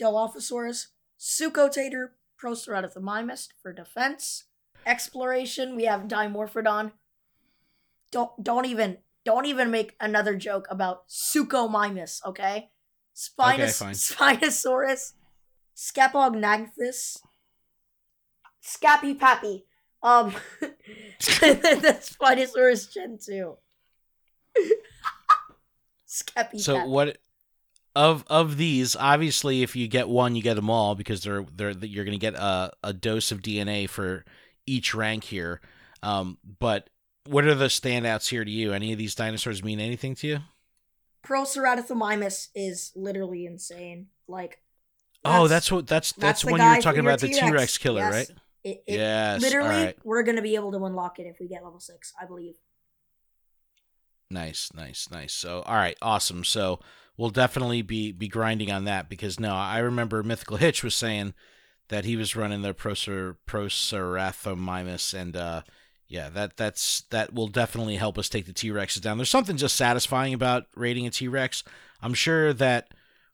Dilophosaurus, 0.00 0.86
Suchotator, 1.18 2.10
Proceratothamimist 2.42 3.48
for 3.62 3.72
defense. 3.72 4.44
Exploration, 4.84 5.76
we 5.76 5.84
have 5.84 6.02
Dimorphodon. 6.02 6.92
Don't 8.10 8.42
don't 8.42 8.66
even 8.66 8.98
don't 9.24 9.46
even 9.46 9.70
make 9.70 9.94
another 10.00 10.34
joke 10.34 10.66
about 10.68 11.08
Suchomimus, 11.08 12.24
okay? 12.26 12.70
Spinus 13.14 13.78
fine. 13.78 13.94
Spinosaurus, 13.94 15.12
Scaphognathus, 15.76 17.18
Scappy 18.64 19.18
Pappy. 19.18 19.64
Um 20.02 20.34
that's 21.40 22.16
Spinosaurus 22.16 22.92
Gen 22.92 23.18
2. 23.24 23.56
Scappy 26.12 26.60
So 26.60 26.84
what 26.84 27.16
of 27.96 28.24
of 28.28 28.58
these? 28.58 28.94
Obviously, 28.94 29.62
if 29.62 29.74
you 29.74 29.88
get 29.88 30.08
one, 30.08 30.36
you 30.36 30.42
get 30.42 30.54
them 30.54 30.68
all 30.68 30.94
because 30.94 31.22
they're 31.22 31.46
they're 31.54 31.70
you're 31.70 32.04
going 32.04 32.18
to 32.18 32.20
get 32.20 32.34
a, 32.34 32.72
a 32.84 32.92
dose 32.92 33.32
of 33.32 33.40
DNA 33.40 33.88
for 33.88 34.24
each 34.66 34.94
rank 34.94 35.24
here. 35.24 35.62
Um, 36.02 36.36
but 36.58 36.90
what 37.26 37.44
are 37.44 37.54
the 37.54 37.66
standouts 37.66 38.28
here 38.28 38.44
to 38.44 38.50
you? 38.50 38.72
Any 38.74 38.92
of 38.92 38.98
these 38.98 39.14
dinosaurs 39.14 39.64
mean 39.64 39.80
anything 39.80 40.14
to 40.16 40.26
you? 40.26 40.38
Proceratothomimus 41.24 42.48
is 42.54 42.92
literally 42.94 43.46
insane. 43.46 44.08
Like, 44.28 44.60
oh, 45.24 45.48
that's 45.48 45.72
what 45.72 45.86
that's 45.86 46.12
that's, 46.12 46.42
that's 46.42 46.44
when 46.44 46.60
you 46.60 46.68
were 46.68 46.82
talking 46.82 47.00
about 47.00 47.20
the 47.20 47.28
T 47.28 47.50
Rex 47.50 47.78
killer, 47.78 48.00
Yes. 48.00 48.12
right? 48.12 48.30
It, 48.64 48.84
it, 48.86 48.96
yes. 48.98 49.40
Literally, 49.42 49.68
All 49.74 49.84
right. 49.84 49.98
we're 50.04 50.22
gonna 50.24 50.42
be 50.42 50.56
able 50.56 50.72
to 50.72 50.84
unlock 50.84 51.18
it 51.18 51.26
if 51.26 51.38
we 51.40 51.48
get 51.48 51.64
level 51.64 51.80
six, 51.80 52.12
I 52.20 52.26
believe. 52.26 52.54
Nice, 54.32 54.70
nice, 54.74 55.08
nice. 55.10 55.32
So, 55.34 55.62
all 55.66 55.74
right, 55.76 55.96
awesome. 56.02 56.42
So, 56.44 56.80
we'll 57.16 57.30
definitely 57.30 57.82
be 57.82 58.10
be 58.12 58.26
grinding 58.28 58.72
on 58.72 58.84
that 58.84 59.08
because 59.08 59.38
no, 59.38 59.54
I 59.54 59.78
remember 59.78 60.22
Mythical 60.22 60.56
Hitch 60.56 60.82
was 60.82 60.94
saying 60.94 61.34
that 61.88 62.04
he 62.06 62.16
was 62.16 62.34
running 62.34 62.62
the 62.62 62.72
Procer 62.74 63.36
Procerathomimus, 63.46 65.14
and 65.14 65.36
uh, 65.36 65.62
yeah, 66.08 66.28
that 66.30 66.56
that's 66.56 67.02
that 67.10 67.32
will 67.34 67.48
definitely 67.48 67.96
help 67.96 68.18
us 68.18 68.28
take 68.28 68.46
the 68.46 68.52
T 68.52 68.70
Rexes 68.70 69.00
down. 69.00 69.18
There's 69.18 69.30
something 69.30 69.56
just 69.56 69.76
satisfying 69.76 70.34
about 70.34 70.66
raiding 70.74 71.06
a 71.06 71.10
T 71.10 71.28
Rex. 71.28 71.62
I'm 72.00 72.14
sure 72.14 72.52
that 72.54 72.88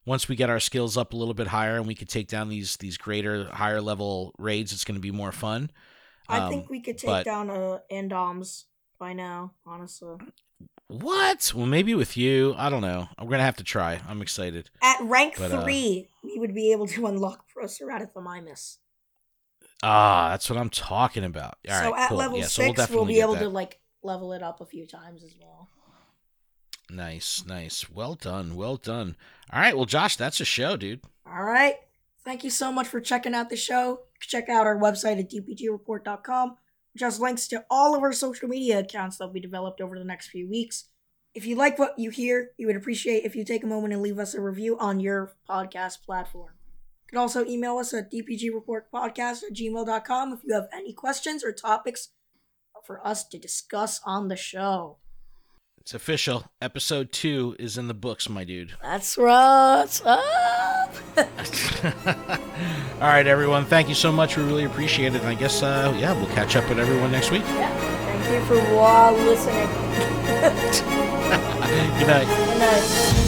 once 0.04 0.28
we 0.28 0.36
get 0.36 0.50
our 0.50 0.60
skills 0.60 0.96
up 0.96 1.12
a 1.12 1.16
little 1.16 1.34
bit 1.34 1.48
higher 1.48 1.76
and 1.76 1.86
we 1.86 1.94
could 1.94 2.08
take 2.08 2.28
down 2.28 2.48
these 2.48 2.76
these 2.76 2.96
greater, 2.96 3.44
higher 3.46 3.80
level 3.80 4.34
raids, 4.38 4.72
it's 4.72 4.84
going 4.84 4.96
to 4.96 5.00
be 5.00 5.10
more 5.12 5.32
fun. 5.32 5.70
I 6.28 6.38
Um, 6.40 6.50
think 6.50 6.68
we 6.70 6.80
could 6.80 6.98
take 6.98 7.08
but- 7.08 7.24
down 7.24 7.50
uh, 7.50 7.78
Indoms 7.90 8.64
by 8.98 9.12
now, 9.12 9.54
honestly. 9.64 10.16
What? 10.88 11.52
Well, 11.54 11.66
maybe 11.66 11.94
with 11.94 12.16
you. 12.16 12.54
I 12.56 12.70
don't 12.70 12.80
know. 12.80 13.08
I'm 13.18 13.28
gonna 13.28 13.42
have 13.42 13.56
to 13.56 13.64
try. 13.64 14.00
I'm 14.08 14.22
excited. 14.22 14.70
At 14.82 15.00
rank 15.02 15.34
But, 15.38 15.52
uh, 15.52 15.62
three, 15.62 16.08
we 16.24 16.38
would 16.38 16.54
be 16.54 16.72
able 16.72 16.86
to 16.88 17.06
unlock 17.08 17.44
Proceratothomimus. 17.54 18.78
Ah, 19.82 20.30
that's 20.30 20.48
what 20.50 20.58
I'm 20.58 20.70
talking 20.70 21.24
about. 21.24 21.58
All 21.68 21.74
right, 21.74 21.84
so 21.84 21.96
at 21.96 22.08
cool. 22.08 22.18
level 22.18 22.38
yeah, 22.38 22.46
so 22.46 22.62
we'll 22.64 22.74
six, 22.74 22.90
we'll, 22.90 23.04
be 23.04 23.20
able 23.20 23.34
that. 23.34 23.40
to 23.40 23.48
like 23.48 23.78
level 24.02 24.32
it 24.32 24.42
up 24.42 24.60
a 24.60 24.66
few 24.66 24.86
times 24.86 25.22
as 25.22 25.34
well. 25.40 25.68
Nice, 26.90 27.44
nice. 27.46 27.90
Well 27.90 28.14
done, 28.14 28.56
well 28.56 28.76
done. 28.76 29.14
All 29.52 29.60
right, 29.60 29.76
well, 29.76 29.84
Josh, 29.84 30.16
that's 30.16 30.40
a 30.40 30.44
show, 30.44 30.76
dude. 30.76 31.02
All 31.26 31.44
right. 31.44 31.76
Thank 32.24 32.44
you 32.44 32.50
so 32.50 32.72
much 32.72 32.88
for 32.88 33.00
checking 33.00 33.34
out 33.34 33.50
the 33.50 33.56
show. 33.56 34.00
Check 34.20 34.48
out 34.48 34.66
our 34.66 34.76
website 34.76 35.18
at 35.18 35.30
dpgreport.com, 35.30 36.56
which 36.94 37.02
has 37.02 37.20
links 37.20 37.48
to 37.48 37.64
all 37.70 37.94
of 37.94 38.02
our 38.02 38.12
social 38.12 38.48
media 38.48 38.80
accounts 38.80 39.16
that 39.16 39.26
will 39.26 39.32
be 39.32 39.40
developed 39.40 39.80
over 39.80 39.98
the 39.98 40.04
next 40.04 40.28
few 40.28 40.48
weeks. 40.48 40.88
If 41.34 41.46
you 41.46 41.56
like 41.56 41.78
what 41.78 41.98
you 41.98 42.10
hear, 42.10 42.50
you 42.56 42.66
would 42.66 42.76
appreciate 42.76 43.24
if 43.24 43.36
you 43.36 43.44
take 43.44 43.62
a 43.62 43.66
moment 43.66 43.92
and 43.92 44.02
leave 44.02 44.18
us 44.18 44.34
a 44.34 44.40
review 44.40 44.78
on 44.78 45.00
your 45.00 45.34
podcast 45.48 46.02
platform. 46.04 46.52
You 47.04 47.10
can 47.10 47.18
also 47.18 47.44
email 47.44 47.78
us 47.78 47.94
at 47.94 48.10
dpgreportpodcast 48.12 49.42
at 49.44 49.54
gmail.com 49.54 50.32
if 50.32 50.40
you 50.44 50.54
have 50.54 50.68
any 50.72 50.92
questions 50.92 51.44
or 51.44 51.52
topics 51.52 52.08
for 52.84 53.06
us 53.06 53.26
to 53.28 53.38
discuss 53.38 54.00
on 54.04 54.28
the 54.28 54.36
show. 54.36 54.96
It's 55.80 55.94
official. 55.94 56.50
Episode 56.60 57.12
two 57.12 57.56
is 57.58 57.78
in 57.78 57.88
the 57.88 57.94
books, 57.94 58.28
my 58.28 58.44
dude. 58.44 58.72
That's 58.82 59.16
what's 59.16 60.02
up. 61.16 61.16
All 63.00 63.08
right, 63.08 63.26
everyone. 63.26 63.64
Thank 63.64 63.88
you 63.88 63.94
so 63.94 64.12
much. 64.12 64.36
We 64.36 64.42
really 64.44 64.64
appreciate 64.64 65.14
it. 65.14 65.20
And 65.20 65.28
I 65.28 65.34
guess, 65.34 65.62
uh, 65.62 65.94
yeah, 65.98 66.12
we'll 66.12 66.26
catch 66.34 66.54
up 66.56 66.68
with 66.68 66.78
everyone 66.78 67.10
next 67.12 67.30
week. 67.30 67.42
yeah, 67.46 67.70
thank 68.20 68.34
you 68.34 68.40
for 68.46 68.56
wa- 68.74 69.10
listening. 69.10 69.68
Good 71.98 72.06
night. 72.08 72.26
Good 72.26 72.58
night. 72.58 73.24